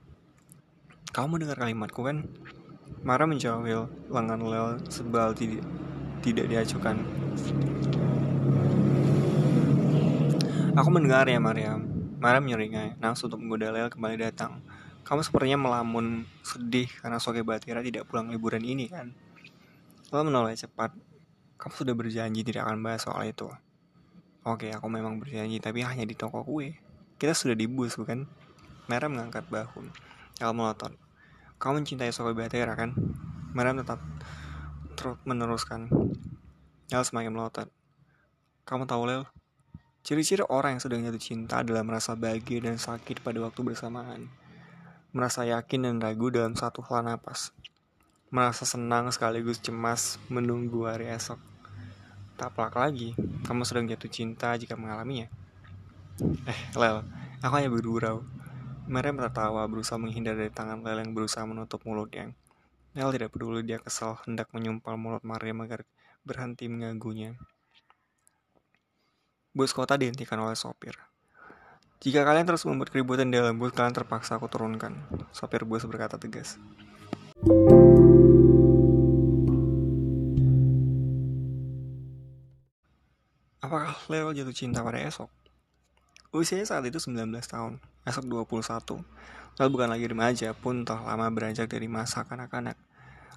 kamu 1.14 1.46
dengar 1.46 1.58
kalimatku 1.62 2.02
kan? 2.02 2.26
Mara 3.08 3.24
menjawil 3.24 3.88
lengan 4.12 4.42
Lel 4.44 4.84
sebal 4.92 5.32
tidak, 5.32 5.64
tidak 6.20 6.44
diajukan. 6.52 7.00
Aku 10.76 10.92
mendengar 10.92 11.24
ya 11.32 11.40
Mariam. 11.40 11.88
Mara 12.20 12.44
menyeringai, 12.44 13.00
nafsu 13.00 13.32
untuk 13.32 13.40
menggoda 13.40 13.72
Lel 13.72 13.88
kembali 13.88 14.20
datang. 14.20 14.60
Kamu 15.08 15.24
sepertinya 15.24 15.56
melamun 15.56 16.28
sedih 16.44 16.92
karena 17.00 17.16
Soge 17.16 17.48
Batira 17.48 17.80
tidak 17.80 18.12
pulang 18.12 18.28
liburan 18.28 18.68
ini 18.68 18.92
kan? 18.92 19.16
Lel 20.12 20.28
menoleh 20.28 20.60
cepat. 20.60 20.92
Kamu 21.56 21.74
sudah 21.80 21.96
berjanji 21.96 22.44
tidak 22.44 22.68
akan 22.68 22.84
bahas 22.84 23.08
soal 23.08 23.24
itu. 23.24 23.48
Oke, 24.44 24.68
aku 24.76 24.84
memang 24.92 25.16
berjanji, 25.16 25.64
tapi 25.64 25.80
hanya 25.80 26.04
di 26.04 26.12
toko 26.12 26.44
kue. 26.44 26.76
Kita 27.16 27.32
sudah 27.32 27.56
di 27.56 27.72
bus, 27.72 27.96
bukan? 27.96 28.28
Mara 28.92 29.08
mengangkat 29.08 29.48
bahu. 29.48 29.88
El 30.44 30.52
melotot. 30.52 31.07
Kamu 31.58 31.82
mencintai 31.82 32.14
Sokoy 32.14 32.38
Batera 32.38 32.78
kan? 32.78 32.94
Mariam 33.54 33.82
tetap 33.82 34.02
terus 34.94 35.18
meneruskan. 35.26 35.90
El 36.94 37.04
semakin 37.04 37.34
melotot. 37.34 37.70
Kamu 38.64 38.86
tahu 38.86 39.04
Lel, 39.10 39.24
Ciri-ciri 40.08 40.40
orang 40.48 40.80
yang 40.80 40.84
sedang 40.88 41.04
jatuh 41.04 41.20
cinta 41.20 41.60
adalah 41.60 41.84
merasa 41.84 42.16
bahagia 42.16 42.64
dan 42.64 42.80
sakit 42.80 43.20
pada 43.20 43.44
waktu 43.44 43.60
bersamaan. 43.60 44.32
Merasa 45.12 45.44
yakin 45.44 45.84
dan 45.84 46.00
ragu 46.00 46.32
dalam 46.32 46.56
satu 46.56 46.80
hal 46.88 47.04
napas. 47.04 47.52
Merasa 48.32 48.64
senang 48.64 49.12
sekaligus 49.12 49.60
cemas 49.60 50.16
menunggu 50.32 50.88
hari 50.88 51.12
esok. 51.12 51.36
Tak 52.40 52.56
pelak 52.56 52.80
lagi, 52.80 53.20
kamu 53.44 53.68
sedang 53.68 53.84
jatuh 53.92 54.08
cinta 54.08 54.56
jika 54.56 54.80
mengalaminya. 54.80 55.28
Eh, 56.48 56.60
Lel, 56.80 57.04
aku 57.44 57.54
hanya 57.60 57.68
bergurau. 57.68 58.24
Mereka 58.88 59.20
tertawa 59.20 59.68
berusaha 59.68 60.00
menghindar 60.00 60.40
dari 60.40 60.48
tangan 60.48 60.80
Lel 60.80 61.04
yang 61.04 61.12
berusaha 61.12 61.44
menutup 61.44 61.84
mulutnya. 61.84 62.32
Lel 62.96 63.12
tidak 63.12 63.36
peduli 63.36 63.60
dia 63.68 63.84
kesal 63.84 64.16
hendak 64.24 64.48
menyumpal 64.56 64.96
mulut 64.96 65.28
Mariam 65.28 65.60
agar 65.60 65.84
berhenti 66.24 66.72
mengganggunya. 66.72 67.36
Bus 69.52 69.76
kota 69.76 70.00
dihentikan 70.00 70.40
oleh 70.40 70.56
sopir. 70.56 70.96
Jika 72.00 72.24
kalian 72.24 72.48
terus 72.48 72.64
membuat 72.64 72.96
keributan 72.96 73.28
di 73.28 73.36
dalam 73.36 73.60
bus, 73.60 73.76
kalian 73.76 73.92
terpaksa 73.92 74.40
aku 74.40 74.48
turunkan. 74.48 75.04
Sopir 75.36 75.68
bus 75.68 75.84
berkata 75.84 76.16
tegas. 76.16 76.56
Apakah 83.60 84.00
Leo 84.08 84.32
jatuh 84.32 84.56
cinta 84.56 84.80
pada 84.80 85.04
esok? 85.04 85.28
Usianya 86.38 86.70
saat 86.70 86.86
itu 86.86 87.02
19 87.02 87.34
tahun, 87.50 87.82
esok 88.06 88.30
21. 88.30 89.02
Lel 89.58 89.70
bukan 89.74 89.90
lagi 89.90 90.06
remaja 90.06 90.54
pun 90.54 90.86
telah 90.86 91.02
lama 91.02 91.34
beranjak 91.34 91.66
dari 91.66 91.90
masa 91.90 92.22
kanak-kanak. 92.30 92.78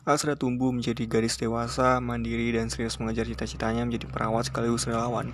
Lel 0.04 0.20
sudah 0.20 0.36
tumbuh 0.36 0.68
menjadi 0.68 1.08
gadis 1.08 1.40
dewasa, 1.40 1.96
mandiri, 2.04 2.52
dan 2.52 2.68
serius 2.68 3.00
mengejar 3.00 3.24
cita-citanya 3.24 3.88
menjadi 3.88 4.04
perawat 4.04 4.52
sekaligus 4.52 4.84
relawan. 4.84 5.32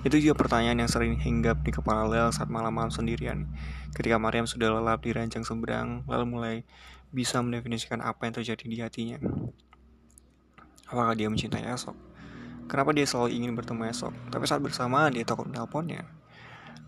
Itu 0.00 0.16
juga 0.16 0.32
pertanyaan 0.32 0.80
yang 0.80 0.88
sering 0.88 1.20
hinggap 1.20 1.60
di 1.60 1.76
kepala 1.76 2.08
Lel 2.08 2.32
saat 2.32 2.48
malam-malam 2.48 2.88
sendirian. 2.88 3.52
Ketika 3.92 4.16
Mariam 4.16 4.48
sudah 4.48 4.72
lelap 4.72 5.04
di 5.04 5.12
ranjang 5.12 5.44
seberang, 5.44 6.08
Lel 6.08 6.24
mulai 6.24 6.64
bisa 7.12 7.36
mendefinisikan 7.44 8.00
apa 8.00 8.24
yang 8.24 8.32
terjadi 8.32 8.64
di 8.64 8.80
hatinya. 8.80 9.20
Apakah 10.88 11.12
dia 11.12 11.28
mencintai 11.28 11.68
esok? 11.68 11.92
Kenapa 12.64 12.96
dia 12.96 13.04
selalu 13.04 13.36
ingin 13.36 13.52
bertemu 13.52 13.92
esok, 13.92 14.32
tapi 14.32 14.48
saat 14.48 14.64
bersamaan 14.64 15.12
dia 15.12 15.28
takut 15.28 15.44
menelponnya? 15.44 16.23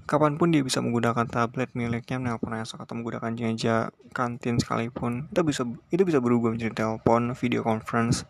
Kapan 0.07 0.39
pun 0.39 0.55
dia 0.55 0.63
bisa 0.63 0.79
menggunakan 0.79 1.27
tablet 1.27 1.75
miliknya 1.75 2.23
menelpon 2.23 2.55
esok 2.55 2.87
atau 2.87 2.95
menggunakan 2.95 3.35
janja 3.35 3.91
kantin 4.15 4.63
sekalipun, 4.63 5.27
itu 5.35 5.43
bisa 5.43 5.67
itu 5.91 6.03
bisa 6.07 6.23
berubah 6.23 6.55
menjadi 6.55 6.87
telepon, 6.87 7.35
video 7.35 7.67
conference. 7.67 8.23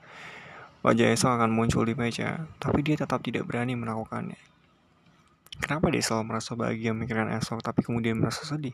Wajah 0.80 1.12
esok 1.12 1.36
akan 1.36 1.52
muncul 1.52 1.84
di 1.84 1.92
meja, 1.92 2.48
tapi 2.56 2.80
dia 2.80 2.96
tetap 2.96 3.20
tidak 3.20 3.44
berani 3.44 3.76
melakukannya. 3.76 4.40
Kenapa 5.60 5.92
dia 5.92 6.00
selalu 6.00 6.32
merasa 6.32 6.56
bahagia 6.56 6.96
memikirkan 6.96 7.28
esok, 7.36 7.60
tapi 7.60 7.84
kemudian 7.84 8.16
merasa 8.16 8.48
sedih? 8.48 8.72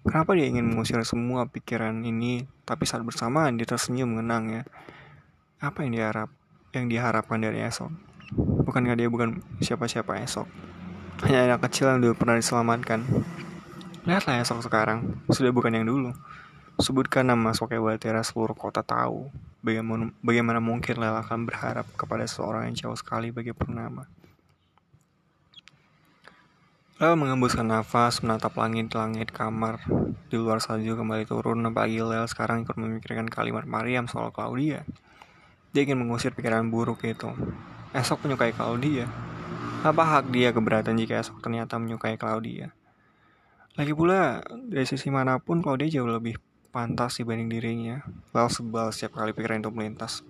Kenapa 0.00 0.32
dia 0.32 0.48
ingin 0.48 0.64
mengusir 0.64 0.96
semua 1.04 1.44
pikiran 1.44 2.00
ini, 2.02 2.48
tapi 2.64 2.88
saat 2.88 3.04
bersamaan 3.04 3.60
dia 3.60 3.68
tersenyum 3.68 4.16
mengenangnya? 4.16 4.64
Apa 5.60 5.84
yang 5.84 5.92
diharap? 5.92 6.30
yang 6.70 6.86
diharapkan 6.86 7.42
dari 7.42 7.62
esok. 7.66 7.90
Bukankah 8.38 8.94
dia 8.94 9.10
bukan 9.10 9.42
siapa-siapa 9.58 10.22
esok? 10.22 10.46
Hanya 11.20 11.52
anak 11.52 11.68
kecil 11.68 11.92
yang 11.92 12.00
dulu 12.00 12.16
pernah 12.16 12.40
diselamatkan. 12.40 13.04
Lihatlah 14.08 14.40
esok 14.40 14.64
sekarang, 14.64 15.20
sudah 15.28 15.52
bukan 15.52 15.76
yang 15.76 15.84
dulu. 15.84 16.16
Sebutkan 16.80 17.28
nama 17.28 17.52
Soke 17.52 17.76
Waltera 17.76 18.24
seluruh 18.24 18.56
kota 18.56 18.80
tahu. 18.80 19.28
Bagaimana, 19.60 20.16
bagaimana 20.24 20.64
mungkin 20.64 20.96
Lela 20.96 21.20
akan 21.20 21.44
berharap 21.44 21.84
kepada 21.92 22.24
seorang 22.24 22.72
yang 22.72 22.76
jauh 22.88 22.96
sekali 22.96 23.28
bagi 23.28 23.52
purnama. 23.52 24.08
Lela 26.96 27.12
mengembuskan 27.12 27.68
nafas, 27.68 28.24
menatap 28.24 28.56
langit-langit 28.56 29.28
kamar. 29.28 29.84
Di 30.32 30.40
luar 30.40 30.64
salju 30.64 30.96
kembali 30.96 31.28
turun, 31.28 31.60
pagi 31.76 32.00
Lel 32.00 32.24
sekarang 32.24 32.64
ikut 32.64 32.80
memikirkan 32.80 33.28
kalimat 33.28 33.68
Mariam 33.68 34.08
soal 34.08 34.32
Claudia. 34.32 34.88
Dia 35.76 35.84
ingin 35.84 36.00
mengusir 36.00 36.32
pikiran 36.32 36.72
buruk 36.72 37.04
itu. 37.04 37.28
Esok 37.92 38.24
menyukai 38.24 38.56
Claudia. 38.56 39.29
Apa 39.80 40.04
hak 40.04 40.28
dia 40.28 40.52
keberatan 40.52 40.92
jika 41.00 41.24
esok 41.24 41.40
ternyata 41.40 41.80
menyukai 41.80 42.20
Claudia? 42.20 42.68
Lagi 43.80 43.96
pula, 43.96 44.44
dari 44.44 44.84
sisi 44.84 45.08
mana 45.08 45.40
pun 45.40 45.64
Claudia 45.64 45.88
jauh 45.88 46.04
lebih 46.04 46.36
pantas 46.68 47.16
dibanding 47.16 47.48
dirinya. 47.48 48.04
Lalu 48.36 48.52
sebal 48.52 48.92
setiap 48.92 49.16
kali 49.16 49.32
pikiran 49.32 49.64
itu 49.64 49.72
melintas. 49.72 50.20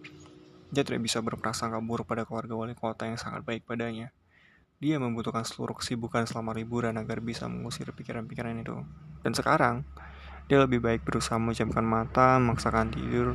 Dia 0.71 0.87
tidak 0.87 1.03
bisa 1.03 1.19
berprasangka 1.19 1.83
buruk 1.83 2.07
pada 2.07 2.23
keluarga 2.23 2.55
wali 2.55 2.79
kota 2.79 3.11
yang 3.11 3.19
sangat 3.19 3.43
baik 3.43 3.67
padanya. 3.67 4.15
Dia 4.79 5.03
membutuhkan 5.03 5.43
seluruh 5.43 5.75
kesibukan 5.75 6.31
selama 6.31 6.55
liburan 6.55 6.95
agar 6.95 7.19
bisa 7.19 7.51
mengusir 7.51 7.91
pikiran-pikiran 7.91 8.55
itu. 8.55 8.87
Dan 9.27 9.35
sekarang, 9.35 9.83
dia 10.47 10.63
lebih 10.63 10.79
baik 10.79 11.03
berusaha 11.03 11.43
menjamkan 11.43 11.83
mata, 11.83 12.39
memaksakan 12.39 12.95
tidur, 12.95 13.35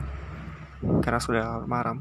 karena 1.03 1.19
sudah 1.19 1.59
malam. 1.67 1.99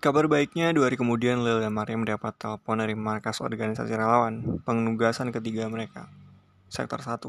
Kabar 0.00 0.24
baiknya, 0.32 0.72
dua 0.72 0.88
hari 0.88 0.96
kemudian 0.96 1.44
Lil 1.44 1.60
dan 1.60 1.76
Maria 1.76 1.92
mendapat 1.92 2.32
telepon 2.40 2.80
dari 2.80 2.96
markas 2.96 3.36
organisasi 3.44 3.92
relawan, 3.92 4.64
penugasan 4.64 5.28
ketiga 5.28 5.68
mereka. 5.68 6.08
Sektor 6.72 7.04
1, 7.04 7.20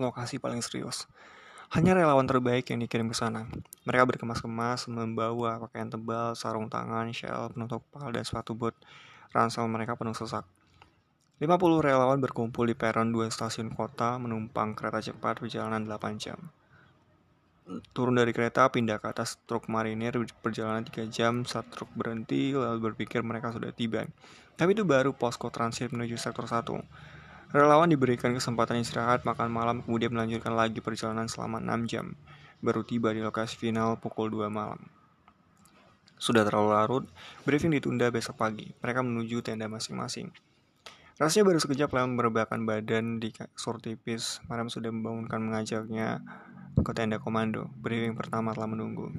lokasi 0.00 0.40
paling 0.40 0.64
serius. 0.64 1.04
Hanya 1.76 1.92
relawan 1.92 2.24
terbaik 2.24 2.72
yang 2.72 2.80
dikirim 2.80 3.12
ke 3.12 3.16
sana. 3.20 3.44
Mereka 3.84 4.08
berkemas-kemas, 4.08 4.88
membawa 4.88 5.68
pakaian 5.68 5.92
tebal, 5.92 6.32
sarung 6.32 6.72
tangan, 6.72 7.12
shell, 7.12 7.52
penutup 7.52 7.84
kepala, 7.92 8.08
dan 8.08 8.24
sepatu 8.24 8.56
bot. 8.56 8.72
Ransel 9.36 9.68
mereka 9.68 9.92
penuh 9.92 10.16
sesak. 10.16 10.48
50 11.44 11.60
relawan 11.84 12.24
berkumpul 12.24 12.64
di 12.64 12.72
peron 12.72 13.12
dua 13.12 13.28
stasiun 13.28 13.68
kota 13.68 14.16
menumpang 14.16 14.72
kereta 14.72 15.04
cepat 15.04 15.44
perjalanan 15.44 15.84
8 15.84 16.16
jam. 16.16 16.40
Turun 17.64 18.20
dari 18.20 18.36
kereta, 18.36 18.68
pindah 18.68 19.00
ke 19.00 19.08
atas 19.08 19.40
truk 19.48 19.72
marinir 19.72 20.12
perjalanan 20.44 20.84
3 20.84 21.08
jam 21.08 21.48
saat 21.48 21.64
truk 21.72 21.88
berhenti 21.96 22.52
lalu 22.52 22.92
berpikir 22.92 23.24
mereka 23.24 23.56
sudah 23.56 23.72
tiba. 23.72 24.04
Tapi 24.52 24.76
itu 24.76 24.84
baru 24.84 25.16
posko 25.16 25.48
transit 25.48 25.88
menuju 25.88 26.20
sektor 26.20 26.44
1. 26.44 26.60
Relawan 27.56 27.88
diberikan 27.88 28.36
kesempatan 28.36 28.84
istirahat, 28.84 29.24
makan 29.24 29.48
malam, 29.48 29.76
kemudian 29.80 30.12
melanjutkan 30.12 30.52
lagi 30.52 30.84
perjalanan 30.84 31.24
selama 31.24 31.56
6 31.62 31.88
jam. 31.88 32.12
Baru 32.60 32.84
tiba 32.84 33.16
di 33.16 33.24
lokasi 33.24 33.56
final 33.56 33.96
pukul 33.96 34.28
2 34.28 34.52
malam. 34.52 34.84
Sudah 36.20 36.44
terlalu 36.44 36.68
larut, 36.76 37.04
briefing 37.48 37.72
ditunda 37.72 38.12
besok 38.12 38.36
pagi. 38.36 38.76
Mereka 38.84 39.00
menuju 39.00 39.40
tenda 39.40 39.72
masing-masing. 39.72 40.28
Rasanya 41.14 41.46
baru 41.46 41.62
sekejap 41.62 41.94
Lem 41.94 42.18
merebahkan 42.18 42.66
badan 42.66 43.22
di 43.22 43.30
kasur 43.30 43.78
tipis. 43.78 44.42
Maram 44.50 44.66
sudah 44.66 44.90
membangunkan 44.90 45.38
mengajaknya 45.46 46.18
ke 46.74 46.90
tenda 46.90 47.22
komando. 47.22 47.70
Briefing 47.78 48.18
pertama 48.18 48.50
telah 48.50 48.66
menunggu. 48.66 49.14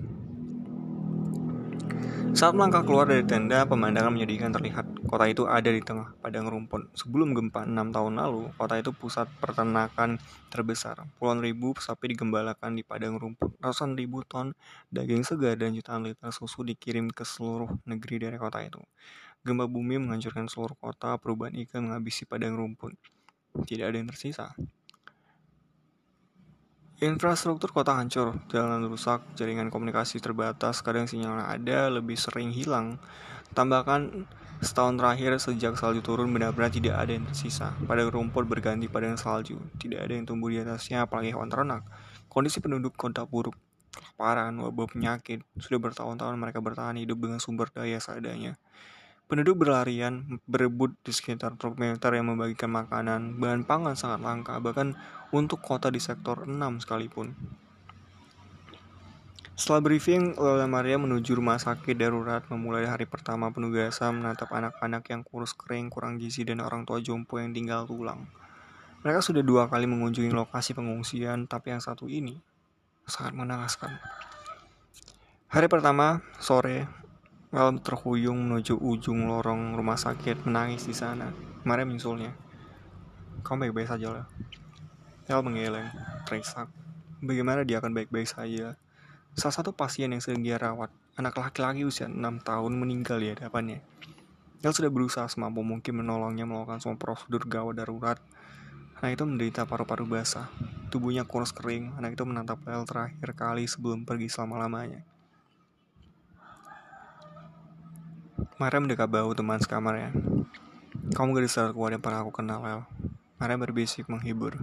Saat 2.36 2.52
melangkah 2.52 2.84
keluar 2.84 3.08
dari 3.08 3.24
tenda, 3.24 3.64
pemandangan 3.64 4.12
menyedihkan 4.12 4.52
terlihat. 4.52 4.84
Kota 5.08 5.24
itu 5.24 5.48
ada 5.48 5.72
di 5.72 5.80
tengah 5.80 6.12
padang 6.20 6.52
rumput. 6.52 6.92
Sebelum 6.92 7.32
gempa 7.32 7.64
6 7.64 7.96
tahun 7.96 8.20
lalu, 8.20 8.52
kota 8.60 8.76
itu 8.76 8.92
pusat 8.92 9.32
peternakan 9.40 10.20
terbesar. 10.52 11.00
Puluhan 11.16 11.40
ribu 11.40 11.72
sapi 11.80 12.12
digembalakan 12.12 12.76
di 12.76 12.84
padang 12.84 13.16
rumput. 13.16 13.56
Ratusan 13.64 13.96
ribu 13.96 14.20
ton 14.28 14.52
daging 14.92 15.24
segar 15.24 15.56
dan 15.56 15.72
jutaan 15.72 16.04
liter 16.04 16.28
susu 16.36 16.68
dikirim 16.68 17.08
ke 17.08 17.24
seluruh 17.24 17.72
negeri 17.88 18.28
dari 18.28 18.36
kota 18.36 18.60
itu. 18.60 18.84
Gempa 19.46 19.70
bumi 19.70 20.02
menghancurkan 20.02 20.50
seluruh 20.50 20.74
kota, 20.74 21.22
perubahan 21.22 21.54
iklim 21.54 21.94
menghabisi 21.94 22.26
padang 22.26 22.58
rumput. 22.58 22.98
Tidak 23.54 23.86
ada 23.86 23.94
yang 23.94 24.10
tersisa. 24.10 24.58
Infrastruktur 26.98 27.70
kota 27.70 27.94
hancur, 27.94 28.40
jalan 28.50 28.90
rusak, 28.90 29.22
jaringan 29.38 29.70
komunikasi 29.70 30.18
terbatas, 30.18 30.82
kadang 30.82 31.06
sinyal 31.06 31.46
ada, 31.46 31.94
lebih 31.94 32.18
sering 32.18 32.50
hilang. 32.50 32.98
Tambahkan 33.54 34.26
setahun 34.66 34.98
terakhir 34.98 35.38
sejak 35.38 35.78
salju 35.78 36.02
turun 36.02 36.34
benar-benar 36.34 36.74
tidak 36.74 36.98
ada 36.98 37.14
yang 37.14 37.28
tersisa. 37.30 37.78
Padang 37.86 38.10
rumput 38.10 38.50
berganti 38.50 38.90
padang 38.90 39.20
salju, 39.20 39.62
tidak 39.78 40.10
ada 40.10 40.18
yang 40.18 40.26
tumbuh 40.26 40.50
di 40.50 40.58
atasnya 40.64 41.06
apalagi 41.06 41.36
hewan 41.36 41.54
ternak. 41.54 41.86
Kondisi 42.32 42.64
penduduk 42.64 42.98
kota 42.98 43.28
buruk, 43.30 43.54
kelaparan, 43.94 44.58
wabah 44.58 44.90
penyakit, 44.90 45.46
sudah 45.60 45.78
bertahun-tahun 45.78 46.34
mereka 46.34 46.64
bertahan 46.64 46.98
hidup 46.98 47.22
dengan 47.22 47.38
sumber 47.38 47.70
daya 47.76 48.02
seadanya. 48.02 48.58
Penduduk 49.26 49.66
berlarian 49.66 50.38
berebut 50.46 50.94
di 51.02 51.10
sekitar 51.10 51.58
truk 51.58 51.82
militer 51.82 52.14
yang 52.14 52.30
membagikan 52.30 52.70
makanan, 52.70 53.42
bahan 53.42 53.66
pangan 53.66 53.98
sangat 53.98 54.22
langka, 54.22 54.62
bahkan 54.62 54.94
untuk 55.34 55.66
kota 55.66 55.90
di 55.90 55.98
sektor 55.98 56.46
6 56.46 56.86
sekalipun. 56.86 57.34
Setelah 59.56 59.82
briefing, 59.82 60.38
Lola 60.38 60.70
Maria 60.70 61.02
menuju 61.02 61.32
rumah 61.34 61.58
sakit 61.58 61.96
darurat 61.98 62.44
memulai 62.54 62.86
hari 62.86 63.10
pertama 63.10 63.50
penugasan 63.50 64.22
menatap 64.22 64.52
anak-anak 64.52 65.08
yang 65.10 65.26
kurus 65.26 65.58
kering, 65.58 65.90
kurang 65.90 66.22
gizi, 66.22 66.46
dan 66.46 66.62
orang 66.62 66.86
tua 66.86 67.02
jompo 67.02 67.42
yang 67.42 67.50
tinggal 67.50 67.88
tulang. 67.88 68.28
Mereka 69.02 69.24
sudah 69.26 69.42
dua 69.42 69.66
kali 69.72 69.88
mengunjungi 69.90 70.30
lokasi 70.30 70.78
pengungsian, 70.78 71.50
tapi 71.50 71.74
yang 71.74 71.82
satu 71.82 72.06
ini 72.06 72.38
sangat 73.10 73.32
mengenaskan. 73.32 73.96
Hari 75.50 75.72
pertama, 75.72 76.20
sore, 76.38 77.05
Lel 77.56 77.80
terhuyung 77.80 78.52
menuju 78.52 78.76
ujung 78.84 79.32
lorong 79.32 79.80
rumah 79.80 79.96
sakit 79.96 80.44
menangis 80.44 80.84
di 80.84 80.92
sana. 80.92 81.32
Maria 81.64 81.88
menyusulnya. 81.88 82.36
Kamu 83.48 83.72
baik-baik 83.72 83.96
saja, 83.96 84.12
Lel. 84.12 84.28
Lel 85.24 85.40
menggeleng, 85.40 85.88
terisak. 86.28 86.68
Bagaimana 87.24 87.64
dia 87.64 87.80
akan 87.80 87.96
baik-baik 87.96 88.28
saja? 88.28 88.76
Salah 89.40 89.56
satu 89.56 89.72
pasien 89.72 90.12
yang 90.12 90.20
sedang 90.20 90.44
dia 90.44 90.60
rawat, 90.60 90.92
anak 91.16 91.40
laki-laki 91.40 91.88
usia 91.88 92.12
6 92.12 92.20
tahun 92.44 92.76
meninggal 92.76 93.24
di 93.24 93.32
hadapannya. 93.32 93.80
Lel 94.60 94.76
sudah 94.76 94.92
berusaha 94.92 95.32
semampu 95.32 95.64
mungkin 95.64 96.04
menolongnya 96.04 96.44
melakukan 96.44 96.84
semua 96.84 97.00
prosedur 97.00 97.48
gawat 97.48 97.80
darurat. 97.80 98.20
Anak 99.00 99.16
itu 99.16 99.24
menderita 99.24 99.64
paru-paru 99.64 100.04
basah. 100.04 100.52
Tubuhnya 100.92 101.24
kurus 101.24 101.56
kering. 101.56 101.96
Anak 101.96 102.20
itu 102.20 102.28
menatap 102.28 102.60
Lel 102.68 102.84
terakhir 102.84 103.32
kali 103.32 103.64
sebelum 103.64 104.04
pergi 104.04 104.28
selama-lamanya. 104.28 105.15
Maria 108.56 108.80
mendekat 108.80 109.12
bau 109.12 109.36
teman 109.36 109.60
sekamarnya. 109.60 110.16
Kamu 111.12 111.36
gadis 111.36 111.60
terkuat 111.60 111.92
yang 111.92 112.00
pernah 112.00 112.24
aku 112.24 112.32
kenal, 112.32 112.64
El. 112.64 112.88
Maria 113.36 113.60
berbisik 113.60 114.08
menghibur. 114.08 114.56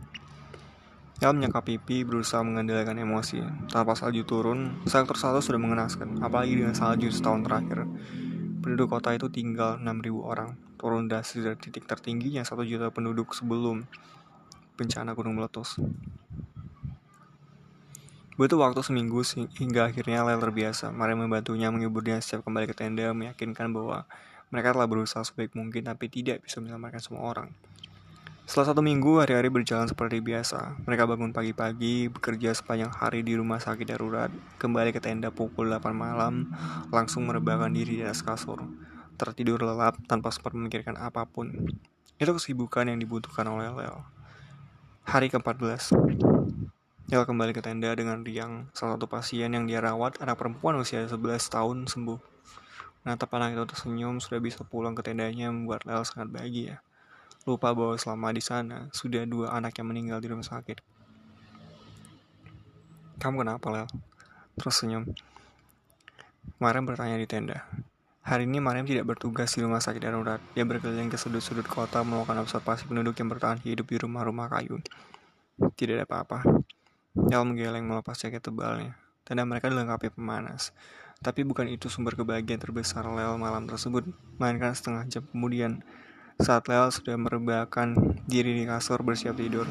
El 1.21 1.37
menyekap 1.37 1.69
pipi, 1.69 2.01
berusaha 2.01 2.41
mengendalikan 2.41 2.97
emosi. 2.97 3.45
Tanpa 3.69 3.93
salju 3.93 4.25
turun, 4.25 4.81
sektor 4.89 5.21
satu 5.21 5.45
sudah 5.45 5.61
mengenaskan, 5.61 6.25
apalagi 6.25 6.57
dengan 6.57 6.73
salju 6.73 7.13
setahun 7.13 7.45
terakhir. 7.45 7.85
Penduduk 8.65 8.97
kota 8.97 9.13
itu 9.13 9.29
tinggal 9.29 9.77
6.000 9.77 10.25
orang, 10.25 10.57
turun 10.81 11.05
dari 11.13 11.29
titik 11.61 11.85
tertingginya 11.85 12.49
1 12.49 12.65
juta 12.65 12.89
penduduk 12.89 13.37
sebelum 13.37 13.85
bencana 14.81 15.13
gunung 15.13 15.37
meletus. 15.37 15.77
Butuh 18.33 18.57
waktu 18.57 18.81
seminggu 18.81 19.21
hingga 19.61 19.93
akhirnya 19.93 20.25
Lel 20.25 20.41
terbiasa. 20.41 20.89
Maria 20.89 21.13
membantunya 21.13 21.69
menghibur 21.69 22.01
setiap 22.17 22.49
kembali 22.49 22.65
ke 22.65 22.73
tenda, 22.73 23.13
meyakinkan 23.13 23.69
bahwa 23.77 24.09
mereka 24.49 24.73
telah 24.73 24.89
berusaha 24.89 25.21
sebaik 25.21 25.53
mungkin 25.53 25.85
tapi 25.85 26.09
tidak 26.09 26.41
bisa 26.41 26.57
menyelamatkan 26.65 27.05
semua 27.05 27.29
orang. 27.29 27.53
Setelah 28.49 28.73
satu 28.73 28.81
minggu, 28.81 29.21
hari-hari 29.21 29.53
berjalan 29.53 29.85
seperti 29.85 30.25
biasa. 30.25 30.81
Mereka 30.89 31.05
bangun 31.05 31.37
pagi-pagi, 31.37 32.09
bekerja 32.09 32.57
sepanjang 32.57 32.89
hari 32.89 33.21
di 33.21 33.37
rumah 33.37 33.61
sakit 33.61 33.85
darurat, 33.85 34.33
kembali 34.57 34.97
ke 34.97 35.01
tenda 35.05 35.29
pukul 35.29 35.69
8 35.69 35.93
malam, 35.93 36.57
langsung 36.89 37.29
merebahkan 37.29 37.69
diri 37.69 38.01
di 38.01 38.05
atas 38.05 38.25
kasur. 38.25 38.65
Tertidur 39.21 39.61
lelap 39.61 40.01
tanpa 40.09 40.33
sempat 40.33 40.57
memikirkan 40.57 40.97
apa 40.97 41.29
pun. 41.29 41.69
Itu 42.17 42.33
kesibukan 42.33 42.89
yang 42.89 42.97
dibutuhkan 42.97 43.45
oleh 43.45 43.69
Lel. 43.77 44.05
Hari 45.05 45.29
ke-14 45.29 45.93
Yel 47.13 47.29
kembali 47.29 47.53
ke 47.53 47.61
tenda 47.61 47.93
dengan 47.93 48.25
Riang, 48.25 48.73
salah 48.73 48.97
satu 48.97 49.05
pasien 49.05 49.53
yang 49.53 49.69
dia 49.69 49.85
rawat, 49.85 50.17
anak 50.25 50.41
perempuan 50.41 50.81
usia 50.81 51.05
11 51.05 51.21
tahun 51.53 51.85
sembuh. 51.85 52.17
Menatap 53.05 53.29
anak 53.37 53.53
itu 53.53 53.69
tersenyum, 53.69 54.17
sudah 54.17 54.41
bisa 54.41 54.65
pulang 54.65 54.97
ke 54.97 55.05
tendanya 55.05 55.53
membuat 55.53 55.85
Lel 55.85 56.09
sangat 56.09 56.33
bahagia. 56.33 56.81
Lupa 57.45 57.77
bahwa 57.77 58.01
selama 58.01 58.33
di 58.33 58.41
sana, 58.41 58.89
sudah 58.97 59.29
dua 59.29 59.53
anak 59.53 59.77
yang 59.77 59.93
meninggal 59.93 60.25
di 60.25 60.33
rumah 60.33 60.49
sakit. 60.49 60.81
Kamu 63.21 63.45
kenapa, 63.45 63.69
Lel? 63.69 63.93
Terus 64.57 64.81
senyum. 64.81 65.05
Mariam 66.65 66.89
bertanya 66.89 67.21
di 67.21 67.29
tenda. 67.29 67.69
Hari 68.25 68.49
ini 68.49 68.57
Mariam 68.57 68.89
tidak 68.89 69.05
bertugas 69.05 69.53
di 69.53 69.61
rumah 69.61 69.85
sakit 69.85 70.01
darurat. 70.01 70.41
Dia 70.57 70.65
berkeliling 70.65 71.13
ke 71.13 71.21
sudut-sudut 71.21 71.69
kota 71.69 72.01
melakukan 72.09 72.41
observasi 72.41 72.89
penduduk 72.89 73.21
yang 73.21 73.29
bertahan 73.29 73.61
hidup 73.61 73.85
di 73.85 74.01
rumah-rumah 74.01 74.49
kayu. 74.49 74.81
Tidak 75.77 76.01
ada 76.01 76.09
apa-apa. 76.09 76.72
El 77.13 77.45
menggeleng 77.45 77.85
melepas 77.85 78.17
jaket 78.17 78.41
tebalnya. 78.41 78.97
Tenda 79.29 79.45
mereka 79.45 79.69
dilengkapi 79.69 80.17
pemanas. 80.17 80.73
Tapi 81.21 81.45
bukan 81.45 81.69
itu 81.69 81.93
sumber 81.93 82.17
kebahagiaan 82.17 82.57
terbesar 82.57 83.05
Lel 83.05 83.37
malam 83.37 83.69
tersebut, 83.69 84.09
melainkan 84.41 84.73
setengah 84.73 85.05
jam 85.05 85.23
kemudian, 85.29 85.85
saat 86.41 86.65
Lel 86.73 86.89
sudah 86.89 87.21
merebahkan 87.21 88.17
diri 88.25 88.57
di 88.57 88.65
kasur 88.65 89.05
bersiap 89.05 89.37
tidur. 89.37 89.69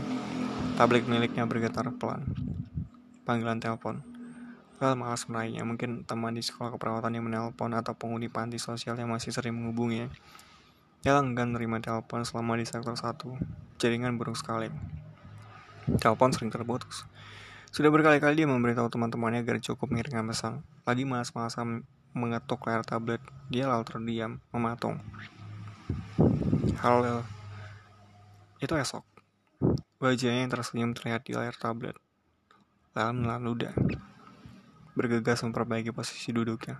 Tablet 0.77 1.09
miliknya 1.09 1.49
bergetar 1.49 1.89
pelan. 1.97 2.29
Panggilan 3.25 3.57
telepon. 3.57 4.05
Lel 4.77 4.93
malas 4.93 5.25
meraihnya, 5.25 5.65
mungkin 5.65 6.05
teman 6.05 6.37
di 6.37 6.45
sekolah 6.45 6.77
keperawatan 6.77 7.17
yang 7.17 7.25
menelpon 7.25 7.73
atau 7.73 7.97
penghuni 7.97 8.29
panti 8.29 8.61
sosial 8.61 8.93
yang 9.01 9.09
masih 9.09 9.33
sering 9.33 9.57
menghubungi. 9.57 10.13
Lel 11.01 11.17
enggan 11.17 11.57
menerima 11.57 11.89
telepon 11.89 12.21
selama 12.21 12.53
di 12.61 12.69
sektor 12.69 12.93
1. 12.93 13.81
Jaringan 13.81 14.21
buruk 14.21 14.37
sekali. 14.37 14.69
Telepon 15.97 16.29
sering 16.35 16.53
terputus. 16.53 17.05
Sudah 17.71 17.87
berkali-kali 17.87 18.43
dia 18.43 18.47
memberitahu 18.49 18.91
teman-temannya 18.91 19.41
agar 19.41 19.57
cukup 19.63 19.89
mengirimkan 19.89 20.27
pesan. 20.27 20.53
Lagi 20.83 21.07
malas-malasan 21.07 21.87
mengetuk 22.11 22.67
layar 22.67 22.83
tablet, 22.83 23.23
dia 23.47 23.71
lalu 23.71 23.87
terdiam, 23.87 24.43
mematung. 24.51 24.99
Halo, 26.83 27.23
itu 28.61 28.73
esok. 28.77 29.01
Wajahnya 29.97 30.45
yang 30.45 30.53
tersenyum 30.53 30.91
terlihat 30.93 31.25
di 31.25 31.33
layar 31.33 31.57
tablet. 31.57 31.97
Lalu 32.93 33.11
menelan 33.21 33.41
ludah. 33.41 33.73
Bergegas 34.93 35.41
memperbaiki 35.41 35.89
posisi 35.89 36.29
duduknya. 36.29 36.77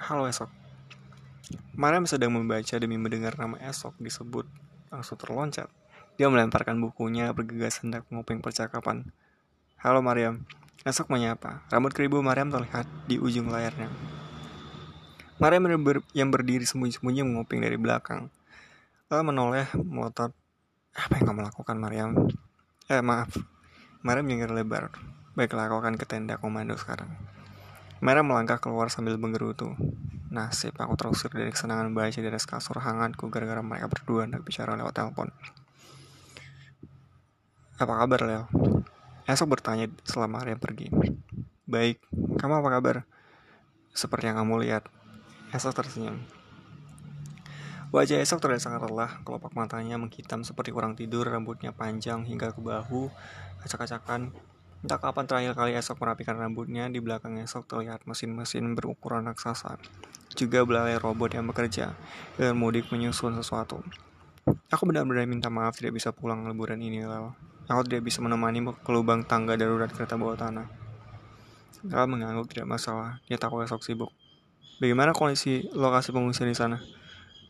Halo 0.00 0.26
esok. 0.26 0.50
Mariam 1.78 2.06
sedang 2.06 2.34
membaca 2.34 2.74
demi 2.80 2.96
mendengar 2.96 3.36
nama 3.38 3.58
esok 3.62 3.98
disebut. 4.00 4.46
Langsung 4.90 5.18
terloncat. 5.18 5.70
Dia 6.20 6.28
melemparkan 6.28 6.76
bukunya 6.84 7.32
bergegas 7.32 7.80
hendak 7.80 8.04
menguping 8.12 8.44
percakapan. 8.44 9.08
Halo 9.80 10.04
Mariam. 10.04 10.44
Esok 10.84 11.08
menyapa. 11.08 11.64
Rambut 11.72 11.96
keribu 11.96 12.20
Mariam 12.20 12.52
terlihat 12.52 12.84
di 13.08 13.16
ujung 13.16 13.48
layarnya. 13.48 13.88
Mariam 15.40 15.64
yang 16.12 16.28
berdiri 16.28 16.68
sembunyi-sembunyi 16.68 17.24
menguping 17.24 17.64
dari 17.64 17.80
belakang. 17.80 18.28
Lalu 19.08 19.32
menoleh 19.32 19.72
melotot. 19.80 20.36
Apa 20.92 21.16
yang 21.16 21.32
kamu 21.32 21.40
lakukan 21.40 21.80
Mariam? 21.80 22.12
Eh 22.92 23.00
maaf. 23.00 23.40
Mariam 24.04 24.28
nyengir 24.28 24.52
lebar. 24.52 24.92
Baiklah 25.32 25.72
aku 25.72 25.80
akan 25.80 25.96
ke 25.96 26.04
tenda 26.04 26.36
komando 26.36 26.76
sekarang. 26.76 27.16
Mariam 28.04 28.28
melangkah 28.28 28.60
keluar 28.60 28.92
sambil 28.92 29.16
menggerutu. 29.16 29.72
Nasib 30.28 30.76
aku 30.76 31.00
terusir 31.00 31.32
dari 31.32 31.48
kesenangan 31.48 31.88
di 31.96 32.28
atas 32.28 32.44
kasur 32.44 32.76
hangatku 32.76 33.32
gara-gara 33.32 33.64
mereka 33.64 33.88
berdua 33.88 34.28
hendak 34.28 34.44
bicara 34.44 34.76
lewat 34.76 34.92
telepon. 34.92 35.32
Apa 37.80 37.96
kabar 37.96 38.20
Leo? 38.28 38.44
Esok 39.24 39.56
bertanya 39.56 39.88
selama 40.04 40.44
hari 40.44 40.52
pergi. 40.52 40.92
Baik, 41.64 41.96
kamu 42.36 42.60
apa 42.60 42.68
kabar? 42.76 42.96
Seperti 43.96 44.28
yang 44.28 44.36
kamu 44.36 44.60
lihat. 44.68 44.84
Esok 45.48 45.72
tersenyum. 45.72 46.20
Wajah 47.88 48.20
Esok 48.20 48.36
terlihat 48.44 48.68
sangat 48.68 48.84
lelah, 48.84 49.24
kelopak 49.24 49.56
matanya 49.56 49.96
menghitam 49.96 50.44
seperti 50.44 50.76
kurang 50.76 50.92
tidur, 50.92 51.24
rambutnya 51.24 51.72
panjang 51.72 52.28
hingga 52.28 52.52
ke 52.52 52.60
bahu, 52.60 53.08
acak-acakan. 53.64 54.36
Entah 54.84 55.00
kapan 55.00 55.24
terakhir 55.24 55.56
kali 55.56 55.72
Esok 55.72 56.04
merapikan 56.04 56.36
rambutnya, 56.36 56.84
di 56.92 57.00
belakang 57.00 57.40
Esok 57.40 57.64
terlihat 57.64 58.04
mesin-mesin 58.04 58.76
berukuran 58.76 59.24
raksasa. 59.24 59.80
Juga 60.36 60.68
belalai 60.68 61.00
robot 61.00 61.32
yang 61.32 61.48
bekerja, 61.48 61.96
dan 62.36 62.60
mudik 62.60 62.92
menyusun 62.92 63.40
sesuatu. 63.40 63.80
Aku 64.68 64.84
benar-benar 64.84 65.24
minta 65.24 65.48
maaf 65.48 65.80
tidak 65.80 65.96
bisa 65.96 66.12
pulang 66.12 66.44
liburan 66.44 66.76
ini, 66.84 67.08
Lel. 67.08 67.32
Aku 67.70 67.86
tidak 67.86 68.02
bisa 68.02 68.18
menemani 68.18 68.58
ke 68.66 68.90
lubang 68.90 69.22
tangga 69.22 69.54
darurat 69.54 69.86
kereta 69.86 70.18
bawah 70.18 70.34
tanah. 70.34 70.66
Lel 71.86 72.10
mengangguk 72.10 72.50
tidak 72.50 72.66
masalah, 72.66 73.22
dia 73.30 73.38
takut 73.38 73.62
esok 73.62 73.86
sibuk. 73.86 74.10
Bagaimana 74.82 75.14
kondisi 75.14 75.70
lokasi 75.70 76.10
pengungsian 76.10 76.50
di 76.50 76.58
sana? 76.58 76.82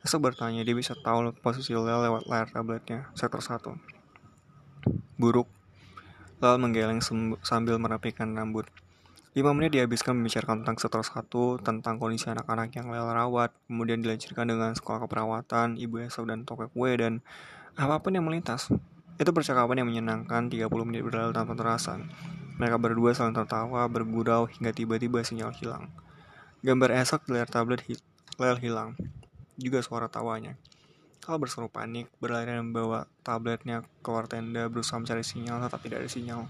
Esok 0.04 0.28
bertanya, 0.28 0.60
dia 0.60 0.76
bisa 0.76 0.92
tahu 0.92 1.32
posisi 1.40 1.72
Lel 1.72 2.04
lewat 2.04 2.28
layar 2.28 2.52
tabletnya, 2.52 3.08
sektor 3.16 3.40
1. 3.40 3.72
Buruk. 5.16 5.48
Lel 6.44 6.56
menggeleng 6.60 7.00
sambil 7.40 7.80
merapikan 7.80 8.36
rambut. 8.36 8.68
Lima 9.32 9.56
menit 9.56 9.72
dihabiskan 9.72 10.20
membicarakan 10.20 10.66
tentang 10.66 10.76
sektor 10.76 11.00
1, 11.00 11.64
tentang 11.64 11.96
kondisi 11.96 12.28
anak-anak 12.28 12.68
yang 12.76 12.92
Lel 12.92 13.08
rawat, 13.08 13.56
kemudian 13.72 14.04
dilanjutkan 14.04 14.44
dengan 14.44 14.76
sekolah 14.76 15.00
keperawatan, 15.06 15.80
ibu 15.80 15.96
esok 16.02 16.28
dan 16.28 16.44
toko 16.44 16.68
kue, 16.68 16.92
dan 16.98 17.24
apa 17.78 18.02
pun 18.04 18.12
yang 18.12 18.28
melintas. 18.28 18.68
Itu 19.20 19.36
percakapan 19.36 19.84
yang 19.84 19.88
menyenangkan 19.92 20.48
30 20.48 20.72
menit 20.88 21.04
berlalu 21.04 21.36
tanpa 21.36 21.52
terasa. 21.52 22.00
Mereka 22.56 22.80
berdua 22.80 23.12
saling 23.12 23.36
tertawa, 23.36 23.84
bergurau 23.84 24.48
hingga 24.48 24.72
tiba-tiba 24.72 25.20
sinyal 25.20 25.52
hilang. 25.52 25.92
Gambar 26.64 27.04
esok 27.04 27.28
di 27.28 27.36
layar 27.36 27.52
tablet 27.52 27.84
hi 27.84 28.00
Lel 28.40 28.56
hilang. 28.64 28.96
Juga 29.60 29.84
suara 29.84 30.08
tawanya. 30.08 30.56
Kalau 31.20 31.36
berseru 31.36 31.68
panik, 31.68 32.08
berlari 32.16 32.48
dan 32.48 32.72
membawa 32.72 33.04
tabletnya 33.20 33.84
keluar 34.00 34.24
tenda 34.24 34.64
berusaha 34.72 34.96
mencari 34.96 35.20
sinyal, 35.20 35.60
tetap 35.68 35.84
tidak 35.84 36.00
ada 36.00 36.08
sinyal. 36.08 36.48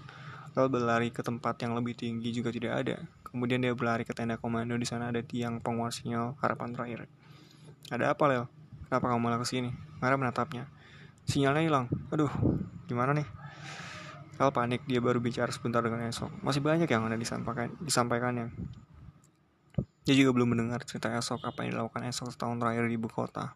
Lel 0.55 0.71
berlari 0.71 1.11
ke 1.11 1.27
tempat 1.27 1.59
yang 1.67 1.75
lebih 1.75 1.99
tinggi 1.99 2.31
juga 2.31 2.55
tidak 2.55 2.87
ada. 2.87 2.97
Kemudian 3.27 3.67
dia 3.67 3.75
berlari 3.75 4.07
ke 4.07 4.15
tenda 4.15 4.39
komando 4.39 4.79
di 4.79 4.87
sana 4.87 5.11
ada 5.11 5.19
tiang 5.27 5.59
penguat 5.59 5.91
sinyal 5.91 6.39
harapan 6.39 6.71
terakhir. 6.71 7.11
Ada 7.91 8.15
apa 8.15 8.25
Lel? 8.31 8.45
Kenapa 8.87 9.11
kamu 9.11 9.19
malah 9.19 9.43
ke 9.43 9.47
sini? 9.51 9.75
Mara 9.99 10.15
menatapnya. 10.15 10.71
Sinyalnya 11.29 11.63
hilang. 11.65 11.87
Aduh, 12.13 12.31
gimana 12.89 13.17
nih? 13.17 13.29
Al 14.41 14.57
panik, 14.57 14.89
dia 14.89 15.05
baru 15.05 15.21
bicara 15.21 15.53
sebentar 15.53 15.85
dengan 15.85 16.01
esok. 16.09 16.33
Masih 16.41 16.65
banyak 16.65 16.89
yang 16.89 17.05
ada 17.05 17.21
disampaikan, 17.21 17.77
disampaikannya. 17.85 18.49
Dia 20.09 20.15
juga 20.17 20.33
belum 20.33 20.57
mendengar 20.57 20.81
cerita 20.89 21.13
esok 21.13 21.45
apa 21.45 21.61
yang 21.63 21.77
dilakukan 21.77 22.09
esok 22.09 22.33
setahun 22.33 22.57
terakhir 22.57 22.89
di 22.89 22.97
ibu 22.97 23.09
kota. 23.13 23.53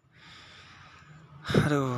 Aduh. 1.65 1.97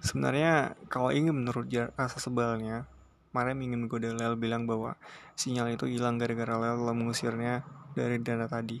Sebenarnya 0.00 0.72
kalau 0.88 1.12
ingin 1.12 1.36
menurut 1.36 1.68
rasa 1.92 2.16
sebalnya, 2.16 2.88
Mariam 3.36 3.60
ingin 3.60 3.84
menggoda 3.84 4.08
Lel 4.16 4.40
bilang 4.40 4.64
bahwa 4.64 4.96
sinyal 5.36 5.76
itu 5.76 5.84
hilang 5.84 6.16
gara-gara 6.16 6.56
Lel 6.56 6.80
telah 6.80 6.96
mengusirnya 6.96 7.68
dari 7.92 8.16
dana 8.24 8.48
tadi. 8.48 8.80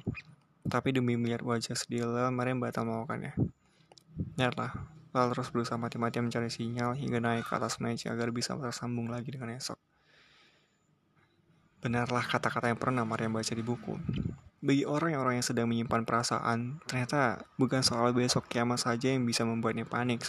Tapi 0.64 0.88
demi 0.96 1.20
melihat 1.20 1.44
wajah 1.44 1.76
sedih 1.76 2.08
Lel, 2.08 2.32
Mariam 2.32 2.56
batal 2.56 2.88
melakukannya. 2.88 3.36
Lihatlah, 4.38 4.72
Lel 5.14 5.28
terus 5.32 5.48
berusaha 5.50 5.80
mati-matian 5.80 6.28
mencari 6.28 6.52
sinyal 6.52 6.94
hingga 6.94 7.18
naik 7.18 7.48
ke 7.48 7.54
atas 7.56 7.80
meja 7.80 8.12
agar 8.12 8.28
bisa 8.30 8.54
tersambung 8.58 9.08
lagi 9.08 9.32
dengan 9.32 9.54
esok. 9.56 9.78
Benarlah 11.78 12.26
kata-kata 12.26 12.68
yang 12.68 12.78
pernah 12.78 13.06
Mariam 13.06 13.32
baca 13.32 13.54
di 13.54 13.62
buku. 13.62 13.96
Bagi 14.58 14.82
orang-orang 14.82 15.38
yang 15.38 15.46
sedang 15.46 15.70
menyimpan 15.70 16.02
perasaan, 16.02 16.82
ternyata 16.84 17.46
bukan 17.54 17.86
soal 17.86 18.10
besok 18.10 18.50
kiamat 18.50 18.82
saja 18.82 19.14
yang 19.14 19.22
bisa 19.22 19.46
membuatnya 19.46 19.86
panik. 19.86 20.26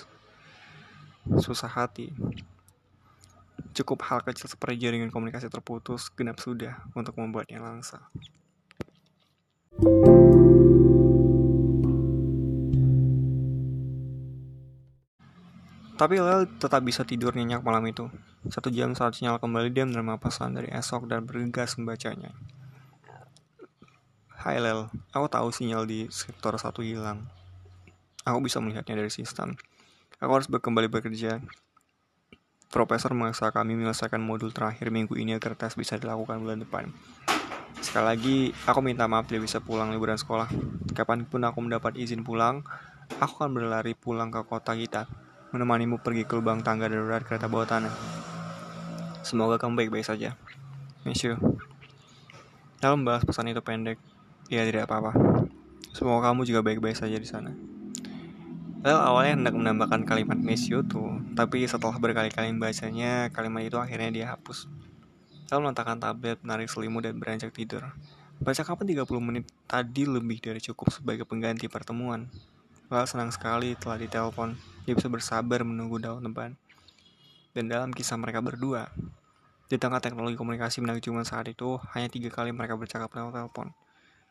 Susah 1.41 1.69
hati, 1.69 2.13
Cukup 3.69 4.01
hal 4.09 4.25
kecil 4.25 4.49
seperti 4.49 4.81
jaringan 4.81 5.13
komunikasi 5.13 5.47
terputus 5.47 6.09
genap 6.11 6.41
sudah 6.41 6.83
untuk 6.97 7.15
membuatnya 7.15 7.61
langsa. 7.61 8.01
Tapi 15.99 16.15
Lel 16.15 16.47
tetap 16.47 16.79
bisa 16.79 17.03
tidur 17.03 17.35
nyenyak 17.35 17.59
malam 17.59 17.83
itu. 17.83 18.07
Satu 18.47 18.71
jam 18.71 18.95
saat 18.95 19.19
sinyal 19.19 19.35
kembali 19.35 19.67
dia 19.67 19.83
menerima 19.83 20.15
pesan 20.15 20.55
dari 20.55 20.71
esok 20.71 21.11
dan 21.11 21.27
bergegas 21.27 21.75
membacanya. 21.75 22.31
Hai 24.31 24.63
Lel, 24.63 24.87
aku 25.11 25.27
tahu 25.27 25.51
sinyal 25.51 25.83
di 25.83 26.07
sektor 26.07 26.55
satu 26.55 26.79
hilang. 26.79 27.27
Aku 28.23 28.39
bisa 28.39 28.63
melihatnya 28.63 28.95
dari 28.95 29.11
sistem. 29.11 29.59
Aku 30.23 30.31
harus 30.39 30.47
kembali 30.47 30.87
bekerja. 30.87 31.43
Profesor 32.71 33.11
memaksa 33.11 33.51
kami 33.51 33.75
menyelesaikan 33.75 34.23
modul 34.23 34.55
terakhir 34.55 34.95
minggu 34.95 35.19
ini 35.19 35.35
agar 35.35 35.59
tes 35.59 35.75
bisa 35.75 35.99
dilakukan 35.99 36.39
bulan 36.39 36.63
depan. 36.63 36.95
Sekali 37.83 38.05
lagi, 38.07 38.37
aku 38.63 38.79
minta 38.79 39.03
maaf 39.03 39.27
tidak 39.27 39.51
bisa 39.51 39.59
pulang 39.59 39.91
liburan 39.91 40.15
sekolah. 40.15 40.47
Kapan 40.95 41.27
pun 41.27 41.43
aku 41.43 41.59
mendapat 41.59 41.99
izin 41.99 42.23
pulang, 42.23 42.63
aku 43.19 43.43
akan 43.43 43.51
berlari 43.51 43.99
pulang 43.99 44.31
ke 44.31 44.39
kota 44.47 44.79
kita, 44.79 45.11
menemanimu 45.49 45.97
pergi 46.01 46.29
ke 46.29 46.37
lubang 46.37 46.61
tangga 46.61 46.85
darurat 46.85 47.25
kereta 47.25 47.49
bawah 47.49 47.65
tanah. 47.65 47.93
Semoga 49.25 49.57
kamu 49.57 49.85
baik-baik 49.85 50.05
saja. 50.05 50.37
Miss 51.05 51.25
you. 51.25 51.37
Dalam 52.79 53.03
bahas 53.03 53.25
pesan 53.25 53.49
itu 53.51 53.59
pendek, 53.59 53.97
ya 54.47 54.63
tidak 54.63 54.85
apa-apa. 54.85 55.11
Semoga 55.91 56.31
kamu 56.31 56.45
juga 56.45 56.61
baik-baik 56.61 56.95
saja 56.95 57.17
di 57.17 57.27
sana. 57.27 57.51
Well, 58.79 59.03
awalnya 59.03 59.35
hendak 59.35 59.59
menambahkan 59.59 60.07
kalimat 60.07 60.39
miss 60.39 60.71
you 60.71 60.85
tuh, 60.87 61.19
tapi 61.35 61.67
setelah 61.67 61.99
berkali-kali 61.99 62.55
membacanya, 62.55 63.27
kalimat 63.33 63.67
itu 63.67 63.75
akhirnya 63.75 64.09
dia 64.13 64.25
hapus. 64.31 64.71
Lalu 65.51 65.67
meletakkan 65.67 65.99
tablet, 65.99 66.39
menarik 66.45 66.71
selimut, 66.71 67.03
dan 67.03 67.19
beranjak 67.19 67.51
tidur. 67.51 67.91
Baca 68.39 68.61
kapan 68.63 68.85
30 68.87 69.19
menit 69.19 69.45
tadi 69.67 70.07
lebih 70.07 70.39
dari 70.39 70.63
cukup 70.63 70.95
sebagai 70.95 71.27
pengganti 71.27 71.67
pertemuan. 71.67 72.31
Well, 72.89 73.05
senang 73.05 73.29
sekali 73.29 73.77
telah 73.77 74.01
ditelepon. 74.01 74.57
Dia 74.89 74.97
bisa 74.97 75.05
bersabar 75.13 75.61
menunggu 75.61 76.01
daun 76.01 76.25
depan. 76.25 76.57
Dan 77.53 77.69
dalam 77.69 77.93
kisah 77.93 78.17
mereka 78.17 78.41
berdua, 78.41 78.89
di 79.69 79.77
tengah 79.77 80.01
teknologi 80.01 80.33
komunikasi 80.33 80.81
cuma 81.05 81.21
saat 81.21 81.45
itu, 81.53 81.77
hanya 81.93 82.09
tiga 82.09 82.33
kali 82.33 82.49
mereka 82.49 82.73
bercakap 82.73 83.13
lewat 83.13 83.37
telepon. 83.37 83.77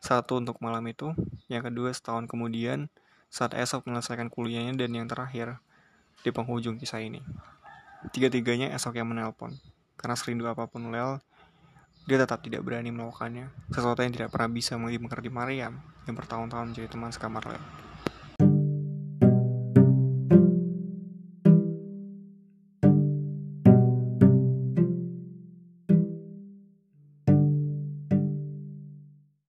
Satu 0.03 0.43
untuk 0.43 0.59
malam 0.59 0.83
itu, 0.91 1.15
yang 1.47 1.63
kedua 1.63 1.95
setahun 1.95 2.27
kemudian, 2.27 2.91
saat 3.31 3.55
esok 3.55 3.87
menyelesaikan 3.87 4.27
kuliahnya 4.27 4.75
dan 4.75 4.91
yang 4.91 5.07
terakhir 5.07 5.63
di 6.19 6.35
penghujung 6.35 6.75
kisah 6.75 6.99
ini. 6.99 7.23
Tiga-tiganya 8.11 8.75
esok 8.75 8.99
yang 8.99 9.07
menelpon. 9.07 9.55
Karena 9.95 10.19
serindu 10.19 10.43
apa 10.51 10.67
pun 10.67 10.91
Lel, 10.91 11.23
dia 12.11 12.19
tetap 12.19 12.43
tidak 12.43 12.67
berani 12.67 12.91
melakukannya. 12.91 13.47
Sesuatu 13.71 14.03
yang 14.03 14.11
tidak 14.11 14.35
pernah 14.35 14.51
bisa 14.51 14.75
mengerti 14.75 15.31
Mariam 15.31 15.79
yang 16.03 16.19
bertahun-tahun 16.19 16.75
menjadi 16.75 16.91
teman 16.91 17.15
sekamar 17.15 17.47
Lel. 17.47 17.88